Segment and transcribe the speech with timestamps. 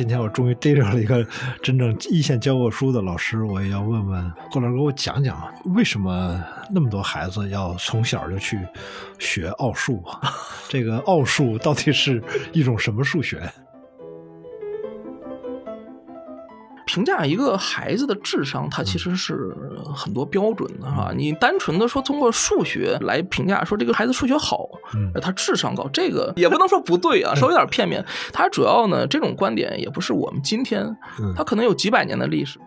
[0.00, 1.22] 今天我终于逮着了一个
[1.62, 8.58] 真正一线教过书的老师，我也要问问郭老师，给我讲讲为什么那么多孩子要从小就去
[9.18, 10.02] 学奥数？
[10.70, 12.22] 这个奥数到底是
[12.54, 13.42] 一种什么数学？
[16.92, 19.54] 评价一个孩子的智商，它其实是
[19.94, 21.12] 很多标准的哈。
[21.16, 24.68] 你单纯的说通过数学来评价，说这个孩子数学好，
[25.22, 28.04] 他智商高，这个也不能说不对啊，稍微有点片面。
[28.32, 30.96] 他主要呢，这种观点也不是我们今天，
[31.36, 32.58] 他可能有几百年的历史。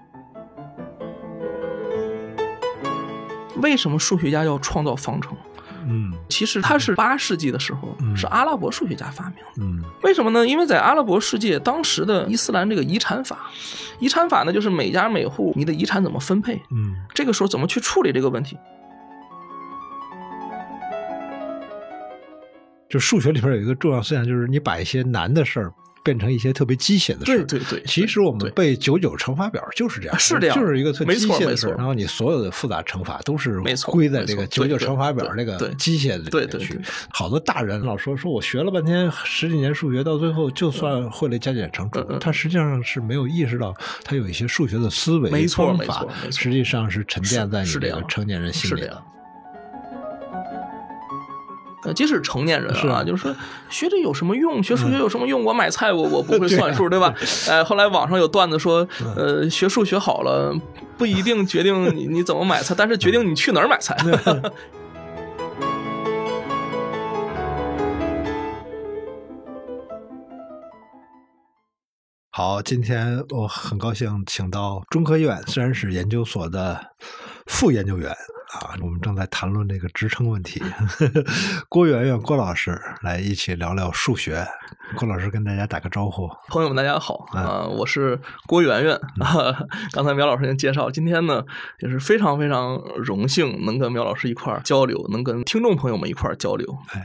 [3.57, 5.35] 为什么数学家要创造方程？
[6.23, 9.61] 嗯，其实它是八世纪的时候，是阿拉伯数学家发明的。
[9.61, 10.47] 嗯，为什么呢？
[10.47, 13.51] 因为在阿拉伯世界，当时的伊斯兰这个遗产法，
[13.99, 18.57] 遗产法呢，就是每家每户你的遗产怎么分配，嗯，这个时候怎么去处理这个问题？
[22.89, 25.73] 就数学里边有一个重要思想，就是你把一些难的事儿。
[26.03, 36.79] 变成一些特别机械的事对对对，其实我们背九九乘法表就是这样，是这样，就是一个特机械的事然后你所有的复杂乘法都是没错归在这个九九乘法表那个机械的里面去。
[37.09, 49.03] 好多大人老说说我学了半天十几年数学，到最后就算会了加减乘除，他实际上是没有意识到他有一些数学的思维方法，实际上是沉淀在你这个成年人心里的。
[51.85, 53.35] 呃，即使成年人啊，就是说
[53.69, 54.63] 学这有什么用？
[54.63, 55.43] 学数学有什么用？
[55.43, 57.13] 我买菜，我我不会算数，对吧？
[57.49, 60.55] 哎，后来网上有段子说，呃，学数学好了
[60.97, 63.97] 不一定决定你你怎么买菜，但是决定你去哪儿买菜。
[72.35, 76.79] 好，今天我很高兴请到中科院自然史研究所的
[77.45, 78.11] 副研究员。
[78.53, 80.61] 啊，我们正在谈论这个职称问题，
[81.67, 84.45] 郭媛媛郭老师来一起聊聊数学。
[84.95, 88.99] 郭老师跟大家打个招呼，朋友们大家好啊，我是郭媛媛。
[89.91, 91.43] 刚才苗老师已经介绍，今天呢
[91.79, 96.77] 也是非常非常荣幸能跟苗老师一块儿交流，能跟听众朋友们一块儿交流。
[96.89, 97.03] 哎。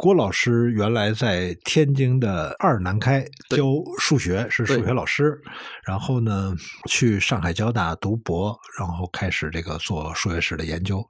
[0.00, 3.66] 郭老师原来在天津的二南开教
[3.98, 5.38] 数学，是数学老师。
[5.84, 6.54] 然后呢，
[6.88, 11.06] 去上海交大读博，然后开始这个做数学史的研究。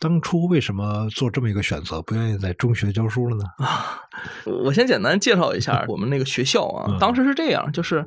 [0.00, 3.44] 当初为什么做这么一个选择，不愿意在中学教书了呢？
[3.58, 4.00] 啊，
[4.64, 6.96] 我先简单介绍一下我们那个学校啊。
[6.98, 8.06] 当时是这样，就是。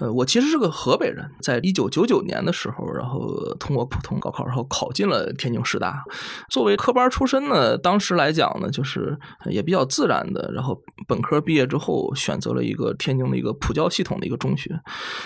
[0.00, 3.28] 呃，我其实是个河北人，在一九九九年的时候，然后
[3.60, 6.02] 通过普通高考，然后考进了天津师大。
[6.48, 14.70] 作为科班出身呢，当时来讲呢，就是也比较自然的，然后本科毕业之后选择了一个天津的一个普教系统的一个中学。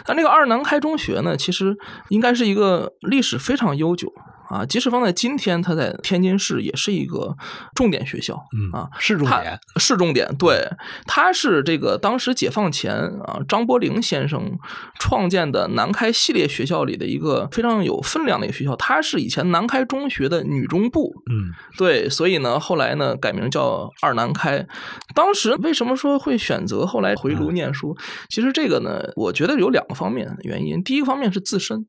[0.04, 1.74] 但那个二南开中学呢，其实
[2.08, 4.12] 应该是一个历史非常悠久。
[4.48, 7.36] 啊，即使放在今天，它在天津市也是一个
[7.74, 8.40] 重点学校。
[8.56, 10.28] 嗯啊，市重点，市重点。
[10.38, 10.68] 对，
[11.06, 14.58] 它是这个当时解放前啊，张伯苓先生
[14.98, 18.76] 创建的南开系列学校里的一个非常有分量的一个学校。
[18.76, 21.12] 它是以前南开中学的女中部。
[21.30, 24.66] 嗯，对，所以呢，后来呢改名叫二南开。
[25.14, 27.96] 当时为什么说会选择后来回炉念书？
[28.28, 30.82] 其实这个呢，我觉得有两个方面原因。
[30.84, 31.84] 第一个方面是自身，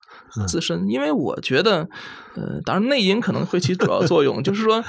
[0.47, 1.87] 自身，因为我觉得。
[2.37, 4.83] 呃，当然内因可能会起主要作用，就是说，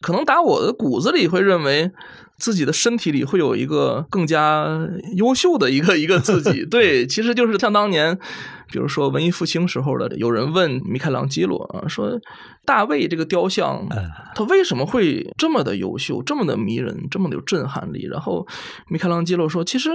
[0.00, 1.90] 可能打我的骨子里会认为
[2.38, 4.66] 自己的身体里会有一个更加
[5.16, 6.64] 优秀的一个一个自己。
[6.64, 8.18] 对，其实就是像当年，
[8.70, 12.18] 比如说文艺复兴时候的，有人问米开朗基罗啊，说
[12.64, 13.86] 大卫这个雕像，
[14.34, 18.06] 他为什么会这么的优秀，这么的迷人，这么的有震撼力？
[18.10, 18.46] 然后
[18.88, 19.90] 米开朗基罗说，其实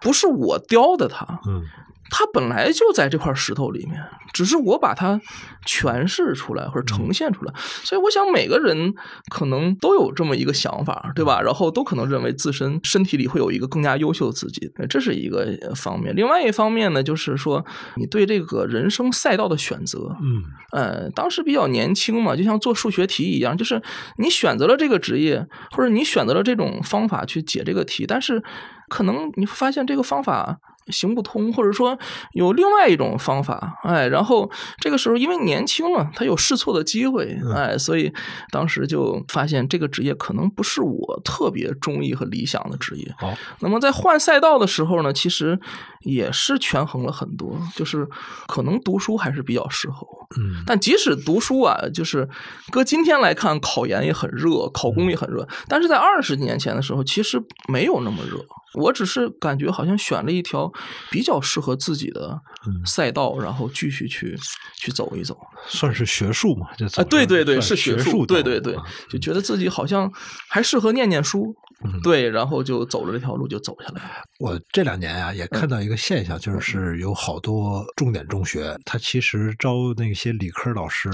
[0.00, 1.62] 不是我雕的他，嗯。
[2.10, 4.02] 它本来就在这块石头里面，
[4.32, 5.20] 只是我把它
[5.66, 7.52] 诠释出来或者呈现出来。
[7.84, 8.94] 所以我想每个人
[9.30, 11.40] 可能都有这么一个想法，对吧？
[11.42, 16.14] 然后都可能认为自身身体里会有一个更加优秀的自己，这是一个方面。
[16.16, 17.64] 另外一方面呢，就是说
[17.96, 20.42] 你对这个人生赛道的选择，嗯，
[20.72, 23.82] 呃，当时比较年轻嘛，就像做数学题一样，就是
[24.16, 28.42] 你选择了这个职业，或者你选择了这种方法去解这个题，但是
[28.88, 30.58] 可能你会发现这个方法。
[30.90, 31.98] 行不通，或者说
[32.32, 38.12] 有另外一种方法，哎，然后这个时候因为年轻嘛，他有试错的机会，哎，所以
[38.50, 43.14] 当时就发现这个职业可能不是我特别中意和理想的职业。
[43.18, 45.58] 好，那么在换赛道的时候呢，其实
[46.00, 48.06] 也是权衡了很多，就是
[48.46, 50.06] 可能读书还是比较适合。
[50.36, 52.28] 嗯，但即使读书啊，就是
[52.70, 58.44] 搁今天来看，考研也很热，考公也很热，但是在二十年前的时候，其实没有那么热。
[58.74, 60.70] 我只是感觉好像选了一条
[61.10, 62.40] 比较适合自己的
[62.84, 64.38] 赛道，然后继续去
[64.76, 65.38] 去走一走，
[65.68, 66.68] 算是学术嘛？
[67.08, 68.76] 对对对，是学术，对对对，
[69.08, 70.10] 就觉得自己好像
[70.48, 71.54] 还适合念念书
[72.02, 74.10] 对，然后就走了这条路，就走下来了。
[74.40, 81.10] 我这两年啊，也看到一个现象，就是有好多重点中学，他其实招那些理科老师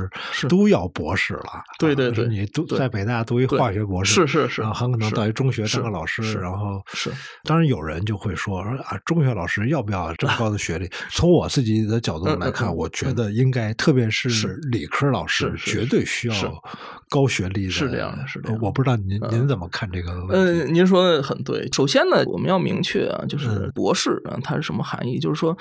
[0.48, 1.62] 都要博士了。
[1.78, 7.10] 对对对，你读在北大读一化学博士，是是是，然后很可能到一中学当个老师，然后是。
[7.44, 10.90] 当然有人就会说啊，中学老师要不要这么高的学历？
[11.10, 16.62] 从我自己的角度来看，我觉得应该，特别是理科老师，绝对需要
[17.10, 17.70] 高学历的。
[17.70, 18.58] 是这样的，是这样。
[18.62, 20.53] 我不知道您您怎么看这个问题？
[20.54, 21.68] 嗯，您说的很对。
[21.72, 25.18] 首先呢，我们要明确啊，就是博士啊，它是什么含义？
[25.18, 25.56] 就是说，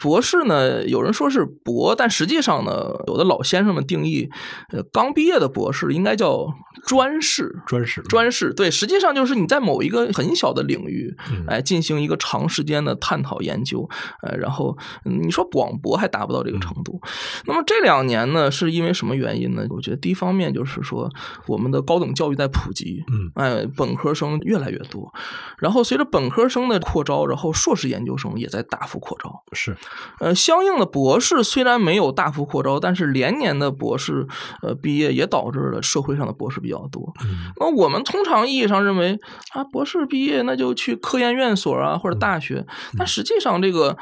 [0.00, 2.72] 博士呢，有人说是博，但实际上呢，
[3.06, 4.28] 有的老先生们定义，
[4.72, 6.46] 呃，刚毕业的博士应该叫
[6.86, 7.60] 专士。
[7.66, 8.52] 专士，专士。
[8.54, 11.14] 对，实际上就是你在某一个很小的领域，
[11.46, 13.88] 哎，进行一个长时间的探讨研究，
[14.22, 17.00] 呃，然后你说广博还达不到这个程度。
[17.46, 19.66] 那么这两年呢，是因为什么原因呢？
[19.70, 21.10] 我觉得第一方面就是说，
[21.46, 25.12] 我们的高等教育在普及，嗯，哎，本科生越来越多，
[25.58, 29.42] 然后随着本科生的扩招，然后硕士研究生也在大幅扩招。
[29.52, 29.76] 是，
[30.20, 34.26] 呃，相应的博士虽然没有大幅扩招，但是连年的博士
[34.62, 37.12] 呃毕业也导致了社会上的博士比较多。
[37.24, 39.18] 嗯，那我们通常意义上认为
[39.52, 43.96] 啊，博士毕业那就去科研院所啊或者大学，但实际上这个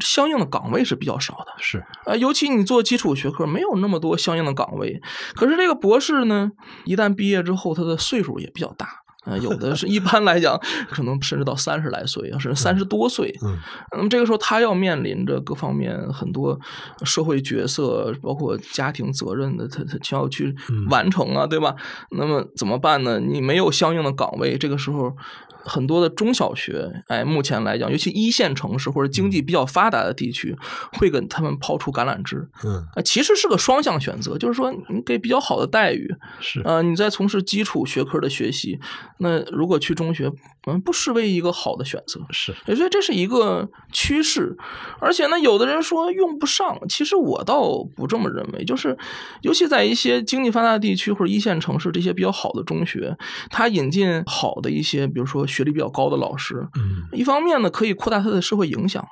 [0.00, 1.46] 相应的岗位是比较少的。
[1.58, 5.00] 是，呃，尤其你做基础学科，没有那么多相应的岗位。
[5.34, 6.50] 可是这个博士呢，
[6.84, 8.88] 一旦毕业之后，他的岁数也比较大。
[9.26, 10.58] 呃，有的是一般来讲，
[10.88, 13.36] 可能甚至到三十来岁，甚至三十多岁。
[13.42, 13.58] 嗯，
[13.92, 16.58] 那么这个时候他要面临着各方面很多
[17.04, 20.54] 社会角色，包括家庭责任的，他他需要去
[20.88, 21.74] 完成啊，对吧？
[22.10, 23.20] 那么怎么办呢？
[23.20, 25.14] 你没有相应的岗位，这个时候。
[25.66, 30.56] 很多的中小学，哎，目前来讲，尤其一线城市或者经济比较发达的地区，
[30.92, 32.48] 会给他们抛出橄榄枝。
[32.64, 36.08] 嗯，啊，其实是个双向选择，就是说你给比较好的待遇，
[36.40, 36.62] 是。
[36.64, 38.78] 呃，你在从事基础学科的学习，
[39.18, 40.30] 那如果去中学，
[40.66, 42.20] 嗯，不失为一个好的选择。
[42.30, 44.56] 是，所以这是一个趋势。
[45.00, 48.64] 而且呢，有的人说用不上，其实我倒不这么认为。
[48.64, 48.96] 就是，
[49.42, 53.16] 尤其在一些经济发达地区或者一线城市，这些比较好的中学，
[53.48, 55.46] 他引进好的一些，比如说。
[55.46, 59.06] 学历比较高的老师，嗯，一方面呢可以扩大他的社会影响，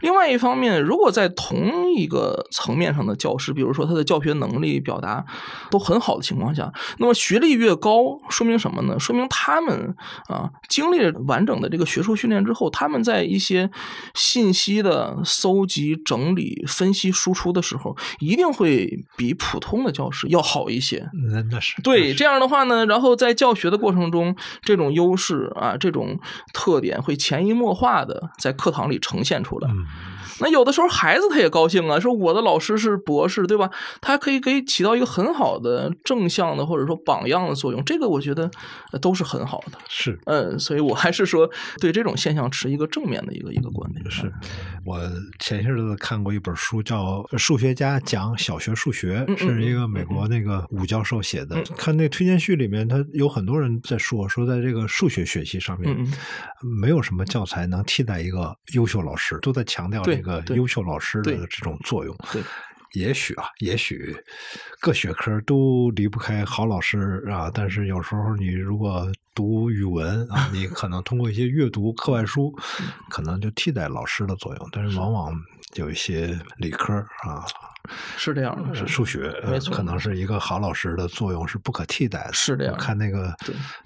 [0.00, 5.24] 另外一方面，如果在同一个层面上的教师，比如说他的教学能力、表达
[5.68, 8.98] 都很好的情况下，那么学历越高，说明什么呢？
[8.98, 9.94] 说明他们
[10.28, 13.70] 啊经历了完整的这个学术训练之后，他们在一些
[14.14, 21.06] 信息的搜集、整理、分析、输出的时候，一定会比普通的教师要好一些。
[21.30, 25.90] 那那是对这样的话呢，然后在教学的过程中，这种优势啊，这。
[25.90, 26.20] 这种
[26.54, 29.68] 特点会潜移默化的在课堂里呈现出来。
[30.40, 33.70] 那有的时候孩子他也高兴啊，说我的老师是博士，对吧？
[34.00, 38.50] 他可以给起到一个很好的正向的或者说榜样的作用，这个我觉得
[39.00, 39.78] 都是很好的。
[39.88, 41.50] 是，嗯，所以我还是说
[41.80, 44.10] 对这种现象持一个正面的一个一个观点。
[44.10, 44.32] 是
[44.84, 44.98] 我
[45.38, 51.62] 前些日子看过一本书，叫《数学家讲小学数学》，是一个美国那个武教授写的。
[51.76, 55.94] 看那推荐序里面，他有很多人在说，说在这个数学学习上面，
[56.80, 60.29] 没有什么教材能替代一个优秀老师，都在强调这个。
[60.54, 62.42] 优秀老师的这种作用，对，
[62.92, 64.16] 也许啊，也许
[64.80, 67.50] 各学科都离不开好老师啊。
[67.52, 72.54] 但是有时候你如果读语文啊，你可能通过一些阅读课外书，
[73.08, 74.68] 可能就替代老师的作用。
[74.72, 75.32] 但是往往
[75.74, 77.44] 有一些理科啊。
[78.16, 82.32] 是这样的，是数学，没错，可能是一个好老师的作用是不可替代的。
[82.32, 83.34] 是这样，看那个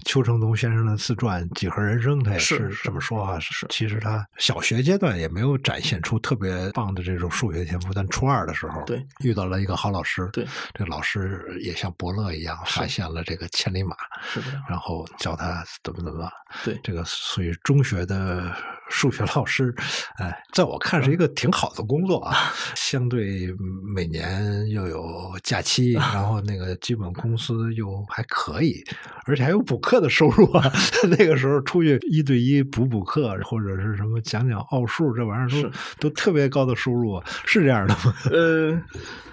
[0.05, 3.39] 邱成东先生的自传《几何人生》，他也是这么说啊。
[3.39, 13.95] 是，其实他小学阶段也没有展现出特别棒的这种数学天赋，但初二的时候，对，遇到了一个好老师，对，这个老师也像伯乐一样发现了这个千里马，
[14.31, 16.29] 是的，然后教他怎么怎么，
[16.63, 18.51] 对，这个属于中学的
[18.89, 19.73] 数学老师，
[20.17, 24.25] 哎，在我看是一个挺好的工作啊， 相对每年。
[24.69, 28.83] 又有假期，然后那个基本工资又还可以，
[29.25, 30.71] 而且还有补课的收入啊。
[31.17, 38.13] 那个时候出去一对一补补课，或者是什么讲讲奥数，这玩意儿都都特别高的收入，是这样的吗？
[38.31, 38.81] 呃。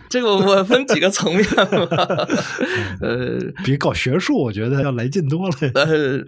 [0.09, 1.43] 这个我分几个层面
[1.89, 2.07] 吧，
[3.01, 5.57] 呃，比搞学术我觉得要来劲多了。
[5.73, 6.23] 呃，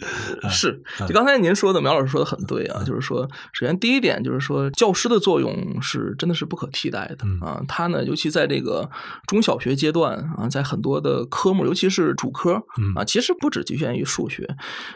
[0.49, 3.14] 是，就刚才您说的，苗老师说的很对啊，就是说。
[3.15, 7.63] 说，首先第一点就是说，教师的作用是真的是不可替代的啊。
[7.69, 8.89] 他呢，尤其在这个
[9.27, 12.55] 中小学阶段啊，在很多的科目，尤其是主科
[12.97, 14.45] 啊，其实不只局限于数学，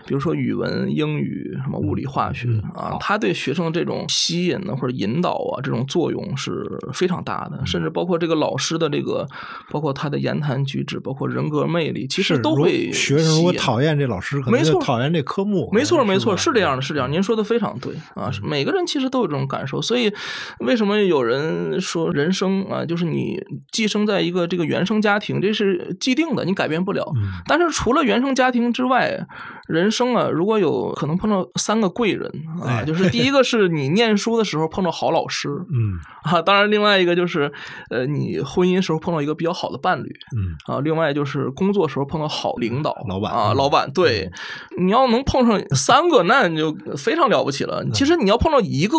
[0.07, 7.65] 比如说语文、英语、什么物理、化学啊，他对学生这种吸引呢或者引导啊，这种作用是非常大的。
[7.65, 9.27] 甚至包括这个老师的这个，
[9.71, 15.69] 包括他的言谈举止，包括人格魅力，其实都会学生如果讨厌这老师，可能就讨厌这科目。
[15.73, 17.11] 没错，没错，是这样的，是这样。
[17.11, 19.81] 您说的非常对啊，每个人其实都有这种感受。
[19.81, 20.13] 所以，
[20.61, 23.41] 为什么有人说人生啊，就是你
[23.73, 27.13] 寄生在一个这个原生家庭，这是既定的，你改变不了。
[27.47, 29.27] 但是除了原生家庭之外，
[29.69, 32.31] 人生啊，如果有可能碰到三个贵人
[32.65, 35.99] 啊，就是第一个是你念书的时候碰到好老师， 嗯。
[36.23, 37.51] 啊，当然另外一个就是
[37.91, 40.57] 呃，你婚姻时候碰到一个比较好的伴侣，嗯。
[40.67, 43.33] 啊，另外就是工作时候碰到好领导，老板。
[43.33, 44.31] 啊，老板对，
[44.79, 47.85] 你要能碰上三个，那你就非常了不起了。
[47.93, 48.97] 其实你要碰到一个，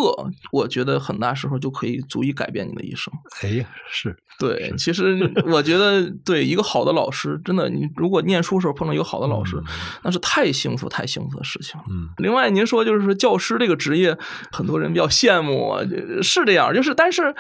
[0.52, 3.14] 我觉得很大时候就可以足以改变你的一生。
[3.44, 9.62] 哎呀，是对， 其实我觉得对一个好的老师，真的，你如果念书时候碰到一个好的老师，
[10.04, 11.80] 那是太幸福、太幸福的事情。
[11.90, 14.18] 嗯，另外您说就是说教师这个职业，
[14.52, 15.82] 很多人比较羡慕啊，
[16.24, 17.36] 是这样，就是但是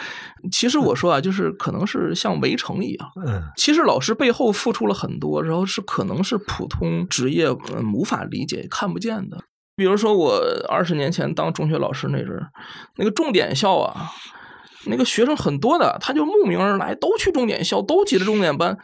[0.51, 9.37] 其实我说啊，就是可能是像围城一样，嗯，其实老师背后付出了很多，然后是可能是普通职业嗯无法理解、看不见的。
[9.75, 10.37] 比如说我
[10.67, 12.51] 二十年前当中学老师那阵儿，
[12.97, 14.11] 那个重点校啊，
[14.85, 18.77] 那个学生很多的，他就慕名而来，都去重点校，都挤着重点班，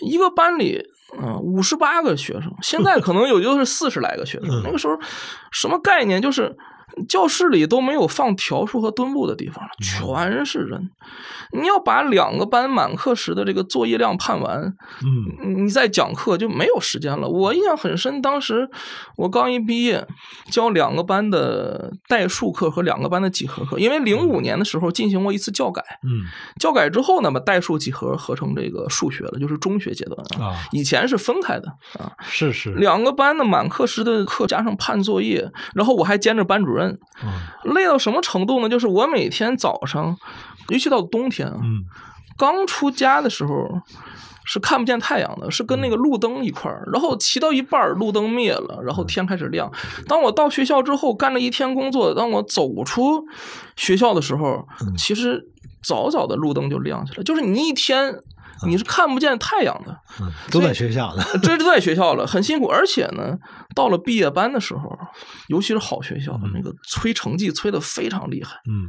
[0.00, 0.84] 一个班里。
[1.18, 4.62] 嗯，五十八个学生，现在可能有就是四十来个学生。
[4.62, 4.94] 那个时候
[5.50, 6.20] 什么概念？
[6.20, 6.54] 就是
[7.06, 10.90] 教室里都没有放条数和墩布的地方了，全是人。
[11.52, 14.60] 你要把两个班满课时的这个作业量判完，
[15.02, 17.26] 嗯，你再讲课就没有时间了。
[17.26, 18.68] 我印象很深，当时
[19.16, 20.06] 我刚一毕业，
[20.50, 26.28] 教两个班的代数课和两个班的几何课，因为零五年的时候进行过一次教改，嗯，
[26.60, 36.87] 教改之后呢，把代数几何合成这个数学了，就是中学阶段啊，以前是分开的啊，是是，两个班的满课时的课加上判作业，然后我还兼着班主任，
[37.22, 38.68] 嗯，累到什么程度呢？
[38.68, 40.16] 就是我每天早上，
[40.68, 41.84] 尤其到冬天啊，嗯，
[42.36, 43.68] 刚出家的时候
[44.44, 49.70] 是看不见太阳的，是跟那个路灯一块儿，然后骑到一半儿路灯灭了，然后天开始亮。
[50.06, 53.22] 当我到学校之后干了一天工作，当我走出
[53.76, 54.66] 学校的时候，
[54.96, 55.46] 其实
[55.82, 58.14] 早早的路灯就亮起来，就是你一天
[58.66, 62.66] 你是看不见太阳的，嗯，都在学校呢，这都在学校了，很辛苦。
[62.66, 63.36] 而且呢，
[63.74, 64.98] 到了毕业班的时候，
[65.48, 68.88] 尤其是好学校，那个催成绩催得非常厉害，嗯。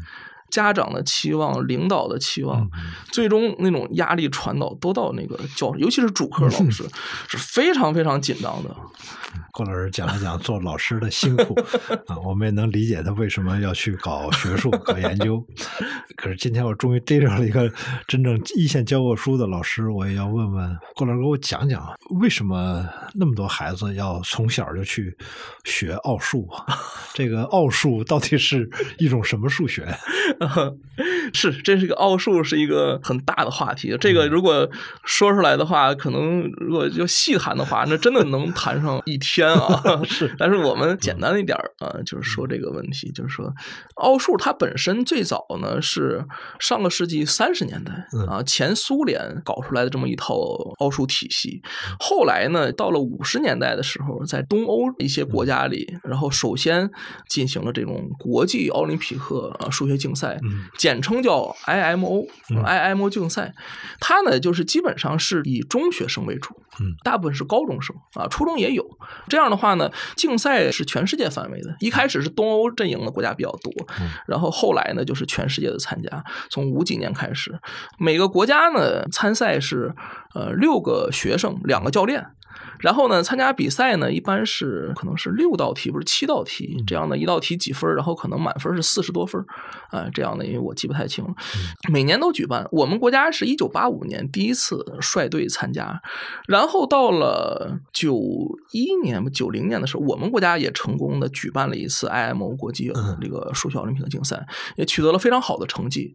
[0.50, 2.68] 家长的期望、领导的期望，
[3.12, 6.84] 最终那种压力传导都到那个教，尤其是主科老师
[7.28, 8.76] 是非常非常紧张的。
[9.52, 11.54] 郭老师讲了讲做老师的辛苦
[12.08, 15.44] 啊，我们也能理解他为什么要去搞学术、搞研究。
[16.16, 17.72] 可是今天我终于逮着了一个
[18.08, 25.16] 真正一线教过书的老师，我也要问问郭老师，给我讲讲为什么那么多孩子要从小就去
[25.66, 26.48] 学奥数？
[27.14, 29.86] 这个奥数到底是一种什么数学？
[31.34, 33.96] 是，这是个奥数，是一个很大的话题。
[34.00, 34.70] 这个如果
[35.04, 40.02] 说出来的话，可能如果就细谈的话，那真的能谈上一天啊。
[40.04, 43.54] 是，但是我们简单一点啊，就是说这个问题，就是说
[43.96, 46.26] 奥数它本身最早呢是
[46.60, 47.94] 上个世纪三十年代
[48.28, 50.36] 啊，前苏联搞出来的这么一套
[50.80, 51.62] 奥数体系。
[52.00, 56.90] 后来呢，到了五十年代的时候，在东欧一些国家里，然后首先
[57.28, 60.29] 进行了这种国际奥林匹克啊数学竞赛，
[60.78, 63.54] 简称叫 IMO，IMO 竞赛。
[64.00, 66.56] 它呢，就是基本上是以中学生为主，
[67.04, 68.86] 大部分是高中生啊，初中也有。
[69.28, 71.76] 这样的话呢，竞赛是全世界范围的。
[71.80, 73.74] 一开始是东欧阵营的国家比较多，
[74.28, 76.24] 然后后来呢，就是全世界的参加。
[76.50, 77.58] 从五几年开始，
[77.98, 79.94] 每个国家呢参赛是
[80.36, 82.26] 呃六个学生，两个教练。
[82.80, 89.44] 然后呢，参加比赛呢，一般是可能是六道题，不是七道题这样的，一道题几分，然后可能满分是四十多分，
[89.92, 91.34] 啊，这样的，因为我记不太清了。
[91.92, 96.02] 每年都举办，我们国家是一九八五年第一次率队参加，
[96.48, 98.20] 然后到了九
[98.72, 104.46] 一年、九零年的时候，我们国家也成功的举办了一次 IMO 国际这个数学奥林匹克竞赛，
[104.76, 106.14] 也取得了非常好的成绩。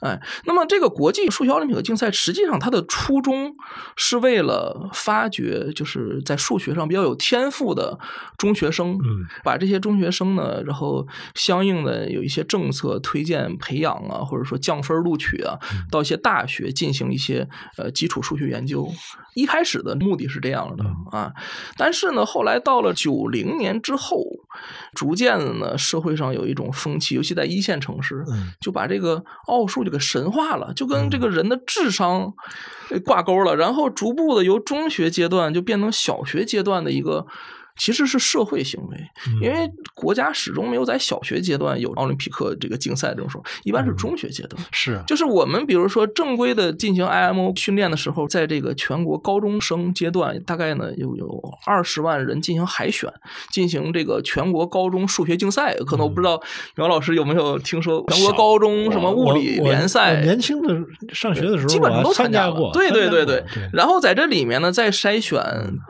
[0.00, 3.54] 哎，那么这个国际数学奥林匹克竞赛，实际上它的初衷
[3.96, 7.98] 是为了发掘，就是在数学上比较有天赋的
[8.36, 15.58] 中学生，嗯，把这些中学生呢，然后相应的有一些政策推荐培养啊，或者说降分录取啊，
[15.90, 18.88] 到一些大学进行一些呃基础数学研究，
[19.34, 21.32] 一开始的目的是这样的啊，
[21.76, 24.24] 但是呢，后来到了九零年之后，
[24.94, 28.24] 逐渐的呢，社会上有一种风气，尤其在一线城市，
[28.60, 32.32] 就把这个奥数就给神化了，就跟这个人的智商
[33.04, 37.26] 挂钩了，然后逐步的由中学阶段就变成小学阶段的一个。
[37.80, 38.98] 其实是社会行为，
[39.40, 44.62] 因为国家始终没有在小学阶段有奥林匹克这个竞赛这种说，一般是中学阶段。
[44.70, 53.10] 是，就是我们比如说正规的进行 IMO 训练的时候，在这个全国高中生阶段，大概呢有有二十万人进行海选，
[53.50, 55.74] 进行这个全国高中数学竞赛。
[55.86, 56.38] 可能我不知道
[56.76, 60.20] 苗老师有没有听说全国高中什么物理联赛？
[60.20, 60.78] 年轻的
[61.14, 62.70] 上学的时候，基本上都参加过。
[62.74, 63.42] 对对对对。
[63.72, 65.40] 然后在这里面呢，再筛选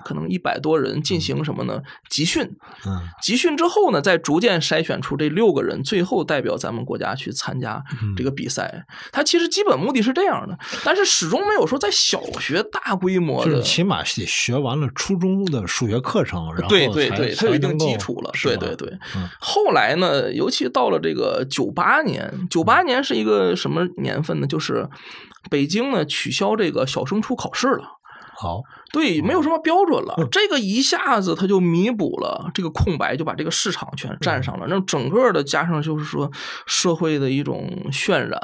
[0.05, 1.80] 可能一百多人进行什么呢？
[2.09, 2.43] 集训，
[2.87, 7.83] 嗯，集训之后呢，再逐渐筛选出这六个人，最后代表咱们国家去参加
[8.17, 8.85] 这个比赛。
[9.13, 18.31] 他其实基本目的是这样的，但是始终没有说在小学大规模的，起码得学完了初中的数学课程，然后对对对，他有一定基础了。
[18.43, 18.99] 对对对，
[19.39, 24.47] 后来呢，尤其到了这个九八年，九八年是一个什么年份呢？
[24.47, 24.89] 就是
[25.51, 28.00] 北京呢取消这个小升初考试了。
[28.41, 28.63] 好。
[28.93, 34.67] 对，没有什么标准了，这个一下子他就弥补了这个空白，就把这个市场全占上了。
[34.69, 36.29] 那整个的加上就是说
[36.67, 38.41] 社会的一种渲染。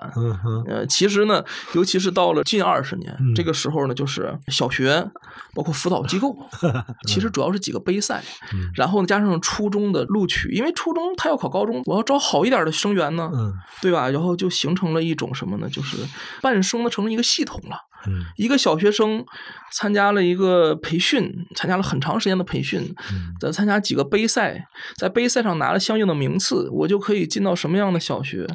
[0.69, 5.05] 呃，其实呢，尤其是到了近二十年这个时候呢，就是小学
[5.53, 6.37] 包括辅导机构，
[7.09, 8.23] 其实主要是几个杯赛，
[8.77, 13.29] 然后呢加上初中的录取，因为初中他要考高中，我要招好一点的生源呢，
[13.83, 14.09] 对吧？
[14.11, 15.69] 然后就形成了一种什么呢？
[15.69, 15.97] 就是
[16.41, 17.77] 半生的成了一个系统了。
[18.37, 19.25] 一个小学生
[19.73, 22.95] 参加了一个培训，参加了很长时间的培训，
[23.41, 28.47] 再参加几个杯赛，在杯赛上拿了相应的名次，我就可以进到什么样的小学？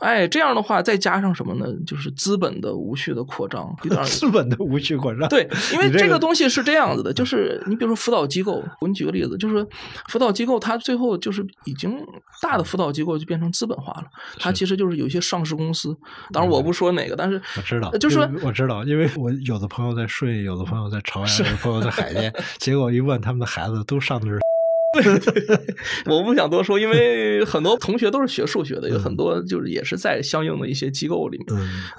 [0.00, 1.66] 哎，这样的话再加上什么呢？
[1.86, 3.74] 就是资本的无序的扩张，
[4.06, 5.28] 资本的无序扩张。
[5.28, 9.66] 对， 因为这个东西是这样子的，就是你比如说辅导机构，我给你举个例子，就是
[10.08, 11.98] 辅导机构它最后就是已经
[12.42, 14.04] 大的辅导机构就变成资本化了，
[14.38, 15.96] 它其实就是有一些上市公司，
[16.32, 18.84] 当然我不说哪个，但是我知道，就是我知道。
[18.90, 24.40] 因为我有的朋友在顺义，有的朋友在朝阳，有的朋友在海淀， 结果一问，他们的孩子都上的是。
[24.92, 25.04] 对，
[26.12, 31.46] 我不想多说，因为很多同学都是学数学的，有很多就是也是在相应的一些机构里面。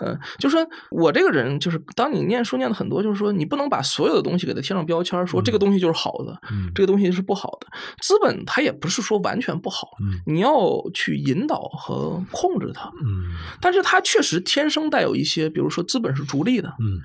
[0.01, 6.37] 嗯，就说我这个人，就是当你念书念的很多，就是说你不能把所有的东西给它贴上标签，说这个东西就是好的，
[6.75, 7.67] 这个东西是不好的。
[8.01, 9.87] 资本它也不是说完全不好，
[10.25, 10.59] 你要
[10.93, 12.91] 去引导和控制它。
[13.05, 16.67] 嗯，但是它确实天生带有一些，比如说资本是逐利的。
[16.79, 16.99] 嗯。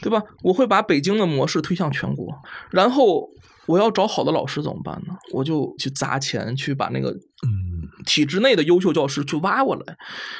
[0.00, 0.22] 对吧？
[0.42, 2.32] 我会把北京的模式推向全国，
[2.70, 3.28] 然后
[3.66, 5.14] 我要找好的老师怎么办呢？
[5.32, 7.16] 我就去砸钱去把那个。
[7.98, 9.96] 嗯，体制内的优秀教师去挖过来，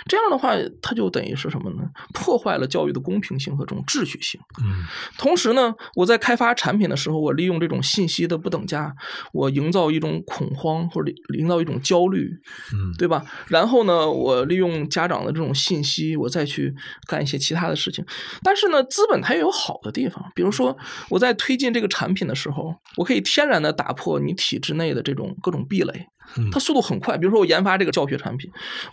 [0.08, 1.88] 这样的话，他就等于是什么呢？
[2.12, 4.40] 破坏了教育的公平性和这种秩序性。
[4.62, 4.84] 嗯，
[5.18, 8.94] 同时呢，我在开发产品的时候，我利用这种信息的不等价，
[9.32, 12.30] 我营造一种恐慌或者营造一种焦虑，
[12.72, 13.24] 嗯，对吧？
[13.48, 16.74] 然后呢，我利用家长的这种信息，我再去
[17.06, 18.04] 干一些其他的事情。
[18.42, 20.76] 但是呢，资本它也有好的地方，比如说
[21.08, 26.06] 我在推进这个产品的时候，我可以天然的打破你体制内的这种各种壁垒。
[26.52, 28.50] 它速度很快，比如说我研发这个教学产品，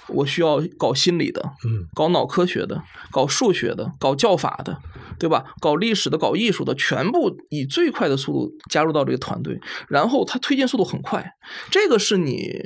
[0.07, 4.77] 我需要搞心理的，嗯，搞脑科学的，搞数学的，搞教法的，
[5.23, 5.45] 对吧？
[5.61, 9.57] 搞历史的，搞艺术的，全部以最快的速度加入到这个团队，
[9.87, 11.25] 然后他推进速度很快，
[11.71, 12.61] 这个是你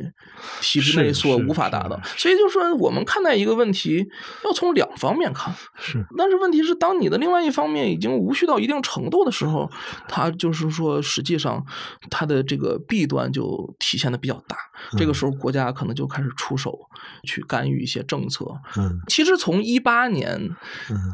[0.60, 2.02] 体制内所无法达到。
[2.16, 4.04] 所以就说我们看待一个问题
[4.44, 6.04] 要从两方面看，是。
[6.18, 9.70] 但是问题是，当你的另外一方面已经无序到一定程度的时候，
[10.08, 11.64] 它就是说实际上
[12.10, 14.58] 它的这个弊端就体现的比较大。
[14.98, 16.76] 这个时候，国家可能就开始出手
[17.24, 18.46] 去干预一些政策。
[18.78, 20.50] 嗯，其实从一八年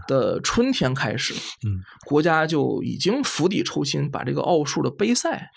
[0.07, 1.32] 的春天开始，
[1.65, 5.51] 嗯，国家就已经釜底抽薪，把这个奥数的杯赛。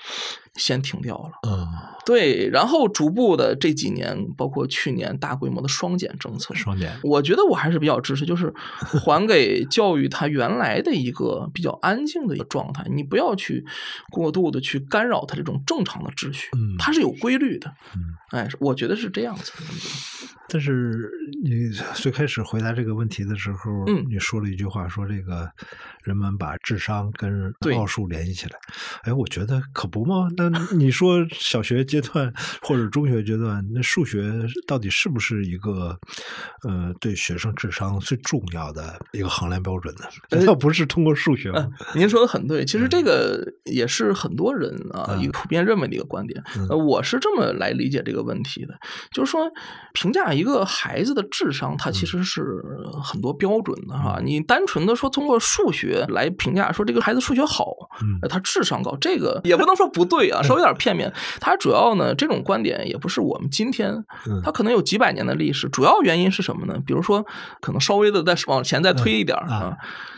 [0.56, 1.66] 先停掉了，嗯，
[2.04, 13.64] 对，然后逐步的这几年，包括去年大规模的双减政策，双减，我觉得我还是比较支持，就是还给教育它原来的一个比较安静的一个状态，你不要去
[14.10, 19.52] 过度的去干扰它这种正常的秩序，嗯，它是有规律的，嗯，哎，我觉得是这样子。
[20.48, 21.10] 但是
[21.42, 25.50] 你最开始回答这个问题的时候，嗯，你说了一句话，说这个
[26.04, 28.56] 人们把智商跟奥数联系起来，
[29.02, 30.28] 哎，我觉得可不吗？
[30.36, 32.32] 那那你说小学阶段
[32.62, 34.32] 或者中学阶段，那数学
[34.66, 35.98] 到底是不是一个
[36.62, 40.04] 呃对学生智商最重要的一个衡量标准呢？
[40.30, 41.68] 难道不是通过数学吗？
[41.94, 46.42] 您说的很对，其实这个也是很多人啊一个普遍认为的一个观点。
[46.68, 48.74] 呃，我是这么来理解这个问题的，
[49.12, 49.50] 就是说
[49.92, 52.42] 评价一个孩子的智商，它其实是
[53.02, 54.20] 很多标准的哈。
[54.22, 57.72] 你单纯的说通过数学来评价，说这个孩子数学好，
[58.28, 61.12] 他智商高，这个也不能说不对啊，稍微有点片面。
[61.40, 63.92] 它主要呢，这种观点也不是我们今天，
[64.44, 65.68] 它可能有几百年的历史。
[65.68, 66.80] 主要原因是什么呢？
[66.86, 67.24] 比如说，
[67.60, 69.76] 可能稍微的再往前再推一点啊，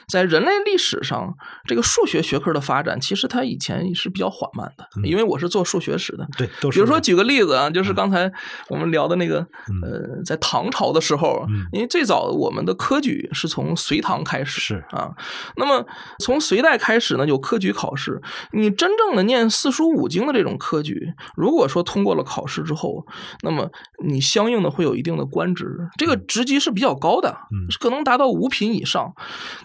[0.08, 1.34] 在人类历史上，
[1.66, 4.86] 这个数学学科的发展，其实它以前是比较缓慢的。
[5.04, 8.30] 因为我是做数学史的，对，比如说举个例子啊，就是刚才
[8.68, 9.38] 我们聊的那个，
[9.82, 15.10] 呃，在唐朝的时候，因为最早我们的科举是从隋唐开始，是啊，
[15.56, 15.84] 那么
[16.18, 18.20] 从隋代开始呢，有科举考试，
[18.52, 23.04] 你真正的念四书五经的这种科举，如果说通过了考试之后，
[23.42, 23.68] 那么
[24.06, 27.36] 你相应的会有一定的官职，这个职级是比较高的，
[27.70, 29.12] 是可能达到五品以上。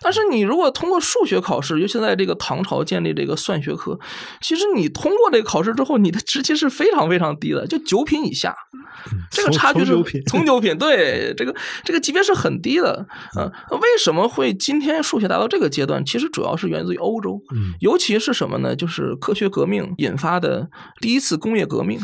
[0.02, 4.00] 但是你如果通过数学考试，尤其在这个唐朝建立这个算学科，
[4.42, 8.56] 其实你通过这个考试之后，你的职级是非常非常低的，就九品以下，
[9.30, 9.94] 这个差距是
[10.28, 13.06] 从九品，对这个这个级别是很低的。
[13.38, 16.04] 嗯，为什么会今天数学达到这个阶段？
[16.06, 17.42] 其实主要是源自于欧洲，
[17.80, 18.76] 尤其是什么呢？
[18.76, 20.70] 就是科学革命引发的
[21.02, 22.00] 第一次工业革命，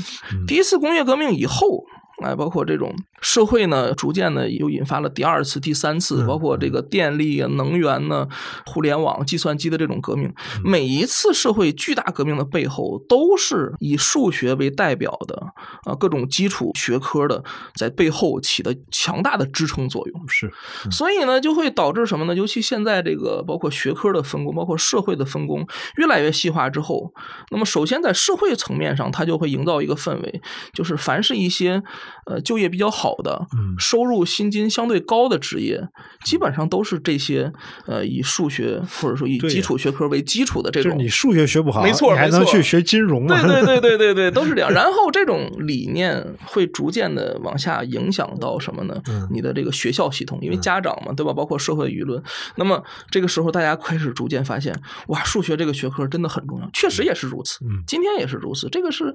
[0.45, 1.85] 第一次工业革命以后。
[2.21, 8.27] 哎，包括这种社会呢，逐渐的又引发了第二次、第三次，包括这个电力、能源呢、
[8.65, 10.33] 互联网、计算机的这种革命。
[10.63, 15.47] 每一次社会巨大革命的背后，都是以数学为代表的
[15.85, 17.43] 啊，各种基础学科的
[17.75, 20.27] 在背后起的强大的支撑作用。
[20.27, 20.51] 是，
[20.91, 22.35] 所以呢，就会导致什么呢？
[22.35, 27.13] 尤其现在这个包括学科的分工，包括社会的分工越来越细化之后，
[27.51, 30.41] 那么首先在社会层面上，它就会营造一个氛围，
[30.73, 31.81] 就是凡是一些。
[32.25, 35.81] 呃，就业比较好的，收入薪金相对高的职业，
[36.23, 37.51] 基本上都是这些
[37.85, 40.97] 呃以数学或者说以基础学科为基础的这种。
[40.97, 43.27] 你数学学不好，没错，你还能去学金融？
[43.27, 44.71] 对对对 对对对，都是这样。
[44.71, 48.95] 然后这种理念会逐渐的往下影响到什么呢？
[49.31, 51.31] 你的这个学校系统，因为家长嘛，对吧？
[51.31, 52.21] 包括社会舆论。
[52.55, 54.75] 那么这个时候，大家开始逐渐发现，
[55.07, 57.59] 哇，数学这个学科真的很重要，确实也是如此。
[57.85, 59.13] 今天也是如此，这个是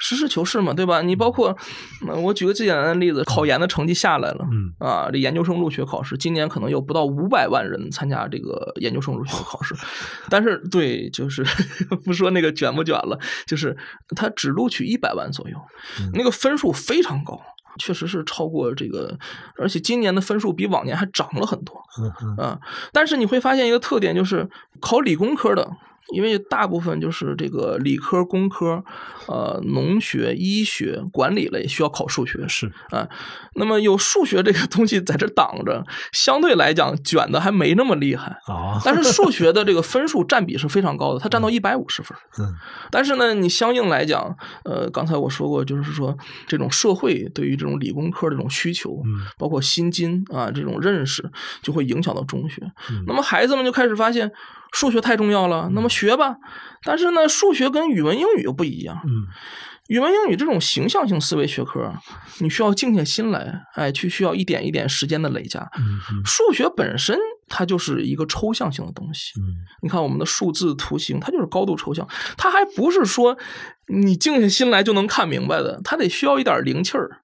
[0.00, 1.00] 实事求是嘛，对吧？
[1.00, 1.56] 你包括
[2.22, 2.33] 我。
[2.34, 4.74] 举个最简单的例子，考研的成绩下来了，嗯。
[4.78, 9.74] 啊，这研究生入学考试，今年可能有不到五百万人参加这个研究生入学考试，
[10.28, 11.44] 但是对，就是
[12.04, 13.76] 不说那个卷不卷了，就是
[14.14, 15.56] 他只录取一百万左右，
[16.12, 17.40] 那个分数非常高，
[17.78, 19.16] 确实是超过这个，
[19.56, 21.80] 而且今年的分数比往年还涨了很多，
[22.38, 22.58] 嗯，
[22.92, 24.48] 但是你会发现一个特点，就是
[24.80, 25.70] 考理工科的。
[26.12, 28.84] 因为大部分就是这个理科、工科，
[29.26, 33.08] 呃，农学、医学、管理类需要考数学，是啊。
[33.54, 38.80] 那么有数学这个东西在这挡着，相对来讲卷的还没那么厉害啊。
[38.84, 42.16] 但是数学的这个分数占比是非常高的，它占到一百五十分。
[42.38, 42.54] 嗯。
[42.90, 51.30] 但是呢，你相应来讲，呃，刚才我说过，就是说这种社会对于这种理工科这种需求，嗯，包括薪金啊这种认识，
[51.62, 52.62] 就会影响到中学。
[53.06, 54.30] 那么孩子们就开始发现。
[54.74, 56.36] 数学太重要了，那么学吧。
[56.82, 59.00] 但是呢，数学跟语文、英语又不一样。
[59.04, 59.24] 嗯，
[59.88, 61.90] 语文、英语这种形象性思维学科，
[62.40, 65.60] 你需要静下心来，哎，去需要一点一点时间的累加。
[65.78, 67.16] 嗯数学本身
[67.48, 69.32] 它就是一个抽象性的东西。
[69.40, 72.06] 嗯，你看我们的数字图形，它就是高度抽象，
[72.36, 73.38] 它还不是说
[73.86, 77.20] 你静下心来就能看明白的，它得需要一点灵气儿。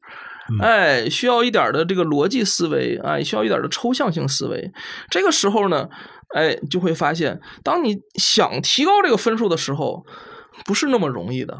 [0.61, 4.73] 哎，需要一点的这个逻辑思维，哎，需要一点的抽象性思维。
[5.09, 5.89] 这个时候呢，
[6.35, 10.05] 哎，就会发现，当你想提高这个分数的时候，
[10.65, 11.59] 不是那么容易的。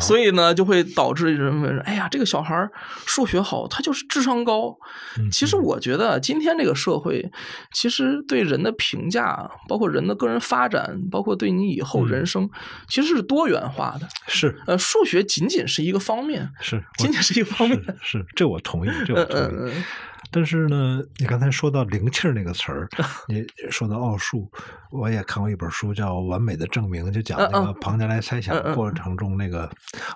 [0.00, 2.70] 所以呢，就会导致人们，哎呀，这个小孩
[3.06, 4.72] 数学好，他就是智商高。
[5.32, 7.28] 其实我觉得，今天这个社会，
[7.74, 12.48] 其实对人的评价，包括人的个人发展，包括对你以后人生，
[12.88, 14.06] 其实是多元化的。
[14.28, 17.76] 是，呃，数学仅仅是一个方面，是，仅仅是一个方面。
[18.00, 19.72] 是，这我同意，这我同意。
[20.30, 22.88] 但是呢，你刚才说到“灵气儿”那个词儿，
[23.28, 24.50] 你说到奥数，
[24.90, 29.70] 我也看过一本书叫《完美的证明》，就讲那个庞加莱猜想过程中那个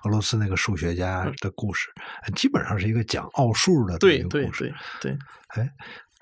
[0.05, 1.91] 俄罗斯那个数学家的故事，
[2.35, 5.19] 基本上是一个讲奥数的对对对对。
[5.49, 5.71] 哎，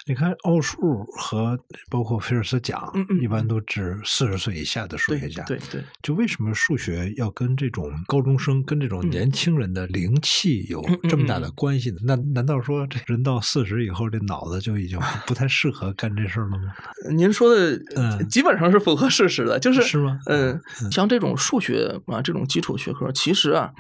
[0.07, 1.57] 你看奥数和
[1.88, 5.45] 包括菲尔斯奖，嗯嗯一般都指四十岁以下的数学家。
[5.45, 11.99] 对对，就为什么数学要跟这种高中生、跟这种年轻人的灵气有这么大的嗯关系呢？
[12.03, 16.73] 那难道说这人到四十以后，这脑子就已经不太适合干这事儿了吗？
[17.15, 20.61] 您说的嗯基本上是符合事实的，就是是吗嗯，
[20.91, 23.71] 像这种数学啊，这种基础学科，其实啊，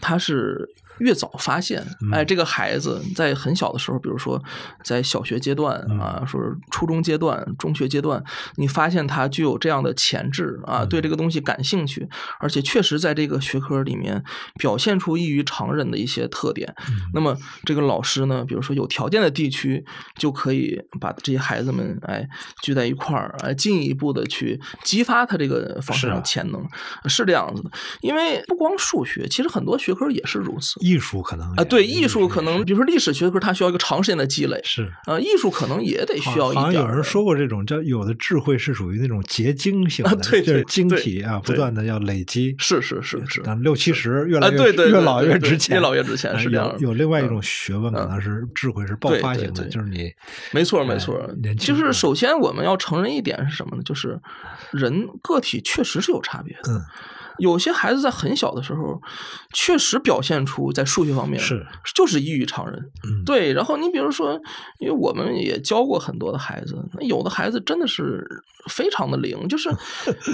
[0.00, 4.42] 它是越早发现，哎，这个孩子在很小的时候，比如说
[4.84, 8.22] 在小学阶段啊，说是初中阶段、中学阶段，
[8.56, 12.08] 你发现他具有这样的潜质啊，对这个东西感兴趣，
[12.40, 14.22] 而且确实在这个学科里面
[14.58, 16.72] 表现出异于常人的一些特点。
[17.12, 19.84] 那么这个老师呢，比如说有条件的地区，
[20.16, 22.26] 就可以把这些孩子们哎
[22.62, 26.66] 聚在一块儿，哎进一步的去激发他这个方是啊向的潜能，
[27.08, 27.70] 是这样子的。
[28.00, 30.78] 因为不光数学，其实很多学科也是如此。
[30.84, 34.92] 艺术可能啊，对，艺术可能，比如说历史学科，它需要一个长时间的积累，是。
[35.06, 42.54] 啊，艺术可能也得需要一好像点有人说过，这种叫有的智慧是属于那种结晶型的，啊 对就是晶体啊，不断的要累积。
[42.58, 46.74] 是是是是，但六七十越来啊，越对对，越老越值钱，越老越值钱呃是这样。
[46.78, 47.28] 有有另外一嗯。
[47.28, 50.12] 种学问，可嗯能是智慧是爆发型的，就是你
[50.52, 51.18] 没错，没哎错，
[51.58, 53.82] 就是首先我们要承认一点是什么呢？
[53.82, 54.20] 就是
[54.70, 56.72] 人个体确实是有差别的。
[56.72, 56.82] 嗯，
[57.38, 59.00] 有些孩子在很小的时候，
[59.52, 62.78] 确实表现出在数学方面是就是异于常人。
[63.04, 64.32] 嗯对，然后你比如说，
[64.78, 68.24] 因为我们也教过很多的孩子，那有的孩子真的是
[68.68, 69.68] 非常的灵，就是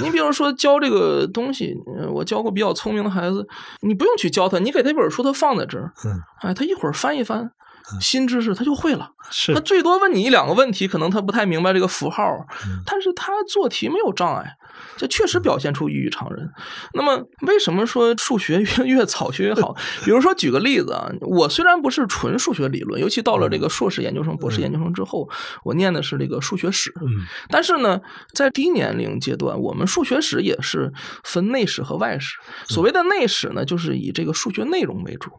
[0.03, 3.47] 你比如说教这个东西，呃我教过比较聪明的孩子，
[3.81, 7.51] 你不用去教他，你给他一本书，他放在这儿，嗯，哎，他一会儿翻一翻。
[8.01, 12.23] 新知识他就会了，是他最多问你一两个问题，可能他不太明白这个符号，
[12.67, 14.57] 嗯但是他做题没有障碍，
[14.97, 16.51] 这确实表现出异于常人。
[16.93, 19.75] 那么为什么说数学越越早学越好？
[20.05, 25.29] 比如说举个例子啊，我虽然不是纯数学理论，尤其到了这个硕士研究生、博士研究生之后，
[25.65, 28.01] 我念的是这个数学史，嗯但是呢，
[28.35, 30.93] 在低年龄阶段，我们数学史也是
[31.25, 32.37] 分内史和外史。
[32.69, 35.31] 所谓的内史呢，就是以这个数学内容为主。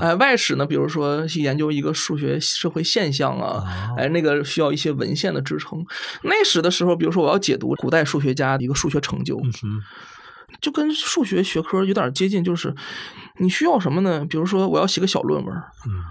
[0.00, 5.78] 哎，外史呢，比如说去研究一个数学社会现象啊，哦哎，那个需要一些文献的支撑。
[6.22, 9.80] 内史的时候，比如说我要解读古代数学家的一个数学成就，嗯
[10.60, 12.72] 就跟数学学科有点接近，就是
[13.38, 14.24] 你需要什么呢？
[14.30, 16.04] 比如说我要写个小论文，嗯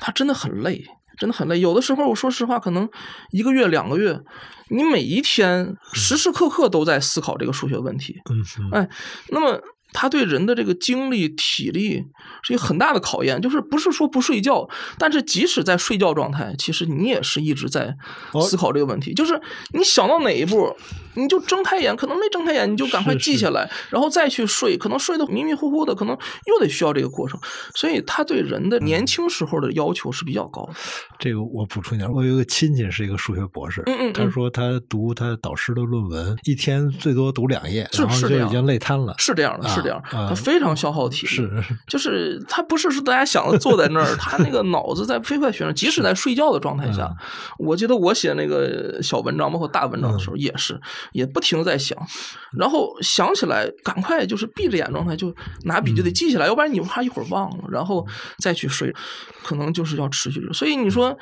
[0.00, 0.82] 它真的很累，
[1.18, 1.60] 真的很累。
[1.60, 2.88] 有的时候，我说实话，可能
[3.30, 4.18] 一个月、两个月，
[4.70, 8.16] 你每一天时时刻刻都在思考这个数学问题。
[8.30, 8.88] 嗯嗯哎，
[9.28, 9.60] 那么
[9.92, 12.04] 它对人的这个精力、体力
[12.42, 13.40] 是一个很大的考验。
[13.40, 17.96] 就是不是说不睡觉，但是即使在睡觉状态，其实你也是一直在
[18.32, 19.14] 哦思考这个问题。
[19.14, 19.40] 就是
[19.72, 20.74] 你想到哪一步，
[21.14, 24.76] 你就睁开眼，可能没睁开眼，你就赶快是是记下来，然后再去睡。
[24.76, 27.38] 可能睡得迷迷糊糊的，可能又得需要这个过程。
[27.74, 30.72] 所以他对人的年轻时候的要求是比较高的。
[31.18, 39.14] 这个我补充一点，我有一个亲戚是一个数学博士，嗯嗯嗯他说他读他导师的论文，一天最多读两页，然后就已经累瘫了。
[39.18, 41.28] 是这样的，是这样，啊他非常消耗体力。
[41.28, 41.50] 是。
[41.86, 47.10] 就是他不是说大家想的坐在那儿，他那个脑子在飞快旋转，即使在睡觉的状态下，
[47.58, 50.80] 我记得我写那个小文章，包括大文章的时候，也是
[51.12, 51.98] 也不停的在想，
[52.58, 58.06] 然后想起来赶快就是闭着眼状态就拿笔就得记下来，要不然你怕一会儿忘了，然后
[58.38, 58.94] 再去睡，
[59.42, 60.52] 可能就是要持续着。
[60.52, 61.16] 所以你说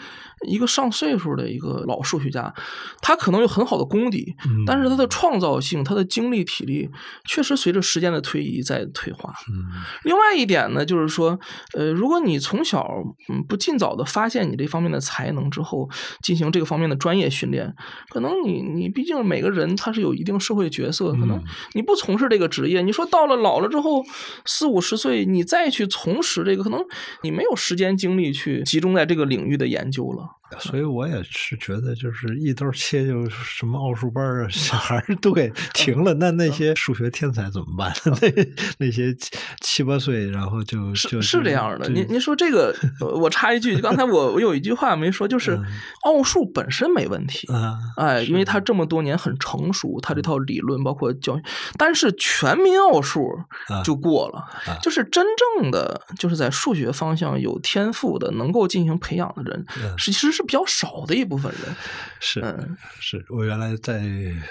[0.47, 2.53] 一个上岁数的一个老数学家，
[3.01, 4.65] 他可能有很好的功底，嗯。
[4.67, 6.91] 但是他的创造性、他的精力、体力，
[7.25, 9.33] 确实随着时间的推移在退化。
[9.49, 9.65] 嗯
[10.05, 11.39] 另外一点呢，就是说，
[11.75, 12.87] 呃，如果你从小
[13.29, 15.89] 嗯不尽早的发现你这方面的才能之后，
[16.23, 17.75] 进行这个方面的专业训练，
[18.11, 24.05] 可能你你毕竟每个人他是有一定社会角色，可能嗯你不从事这个职业，你说到了老了之后
[24.45, 26.81] 四五十岁，你再去从事这个，可能
[27.23, 30.36] 你没有时间精力去集中在这个领域的研究了。
[30.59, 36.15] 所以我也是觉得，就是一刀切，就什么奥数班啊，小孩儿都给停了。
[36.15, 37.93] 那那些数学天才怎么办？
[38.05, 38.47] 那
[38.79, 39.31] 那些七
[39.61, 45.65] 七八岁，然后就就是是这样的，您您说这个，呃我插一句，刚才我我有一句话没说，就是嗯
[46.05, 51.43] 奥数本身没问题，啊，哎，因为他这么多年很成熟，他这套理论包括教育，
[51.77, 53.29] 但是全民奥数
[53.69, 54.39] 啊就过了，
[54.73, 55.25] 啊就是真
[55.61, 61.75] 正的就是在数学方向有天赋的，能够进行培养的人，嗯是其实是比较少的一部分人。
[62.19, 64.01] 是嗯是，我原来在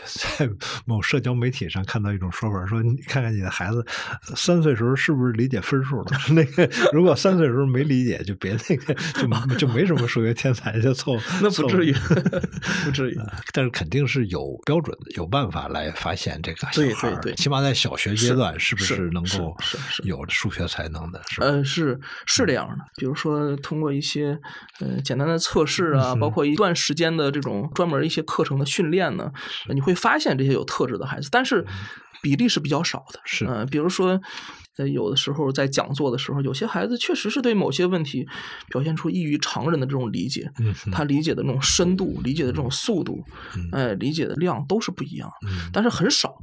[0.05, 0.47] 在
[0.85, 3.83] 某社交媒体上看到一种说法，说你看看你的孩子
[4.35, 6.11] 三岁时候是不是理解分数了？
[6.29, 8.93] 那个如果三岁时候没理解，就别那个
[9.49, 11.93] 就就没什么数学天才，就凑 那不至于，
[12.83, 13.19] 不至于。
[13.51, 19.55] 但是肯定是有标准的，有办法来发现这个小对孩儿，对对起码在小学阶段是不是是能够
[20.03, 21.19] 有数学才能的？
[21.39, 24.39] 呃，是是这样的，比如说通过一些
[24.79, 25.74] 呃简单的测试。
[25.75, 29.31] 试啊，包括一段时间的这种专门一些课程的训练呢，
[29.73, 31.65] 你会发现这些有特质的孩子，但是
[32.21, 33.19] 比例是比较少的。
[33.25, 34.21] 是，嗯，比如说。
[34.77, 38.27] 在有的时候，在讲座的时候，有些孩子确实是对某些问题
[38.67, 40.51] 表现出异于常人的这种理解，
[40.91, 43.23] 他理解的那种深度、理解的这种速度，
[43.71, 45.31] 哎，理解的量都是不一样，
[45.71, 46.35] 但是很少。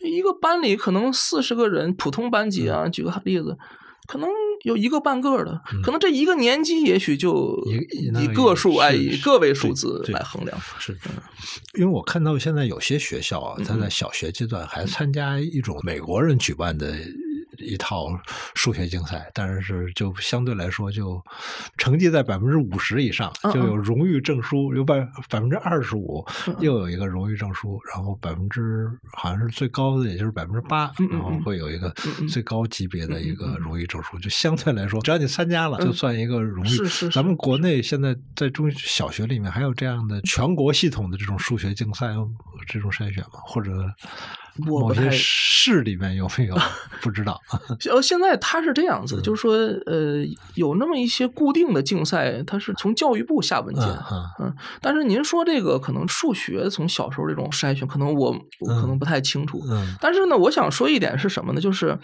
[0.00, 3.58] 一个班里可能四十个人，普通班级啊，举个例子，
[4.12, 4.28] 可能
[4.64, 10.60] 有一个半个的，可能这一个年级也许就以个数哎，以个位数字来衡量。
[10.78, 10.92] 是，
[11.78, 16.94] 因为我看到现在有些学校啊，他在小学阶段还参加一种美国人举办的。
[17.62, 18.08] 一套
[18.54, 21.22] 数学竞赛，但是就相对来说，就
[21.78, 26.24] 成绩在百分之五十以上，就有荣誉证书，有百百分之二十五，
[26.60, 31.92] 又有一个荣誉证书，然后百分之好像是最高的，也就是百分之八，然后会有一个
[32.28, 34.18] 最高级别的一个荣誉证书。
[34.18, 36.68] 就相对来说，只要你参加了，就算一个荣誉。
[36.68, 37.08] 是是。
[37.08, 42.08] 咱们国内现在在中小学里面还有这样的全国系统的这种数学竞赛
[42.66, 43.40] 这种筛选吗？
[43.44, 43.72] 或者？
[44.56, 46.56] 某些市里面有没有
[47.00, 47.40] 不知道？
[47.90, 49.54] 呃，现在它是这样子，就是说，
[49.86, 53.84] 呃，有那么一些固定的竞赛，它是从教育部下文件，
[54.40, 58.32] 嗯，但是您说这个可能数学从小时候这种筛选，可能我
[58.66, 61.60] 可能不太清楚，嗯，但是呢，我想说一点是什么呢？
[61.60, 61.98] 就是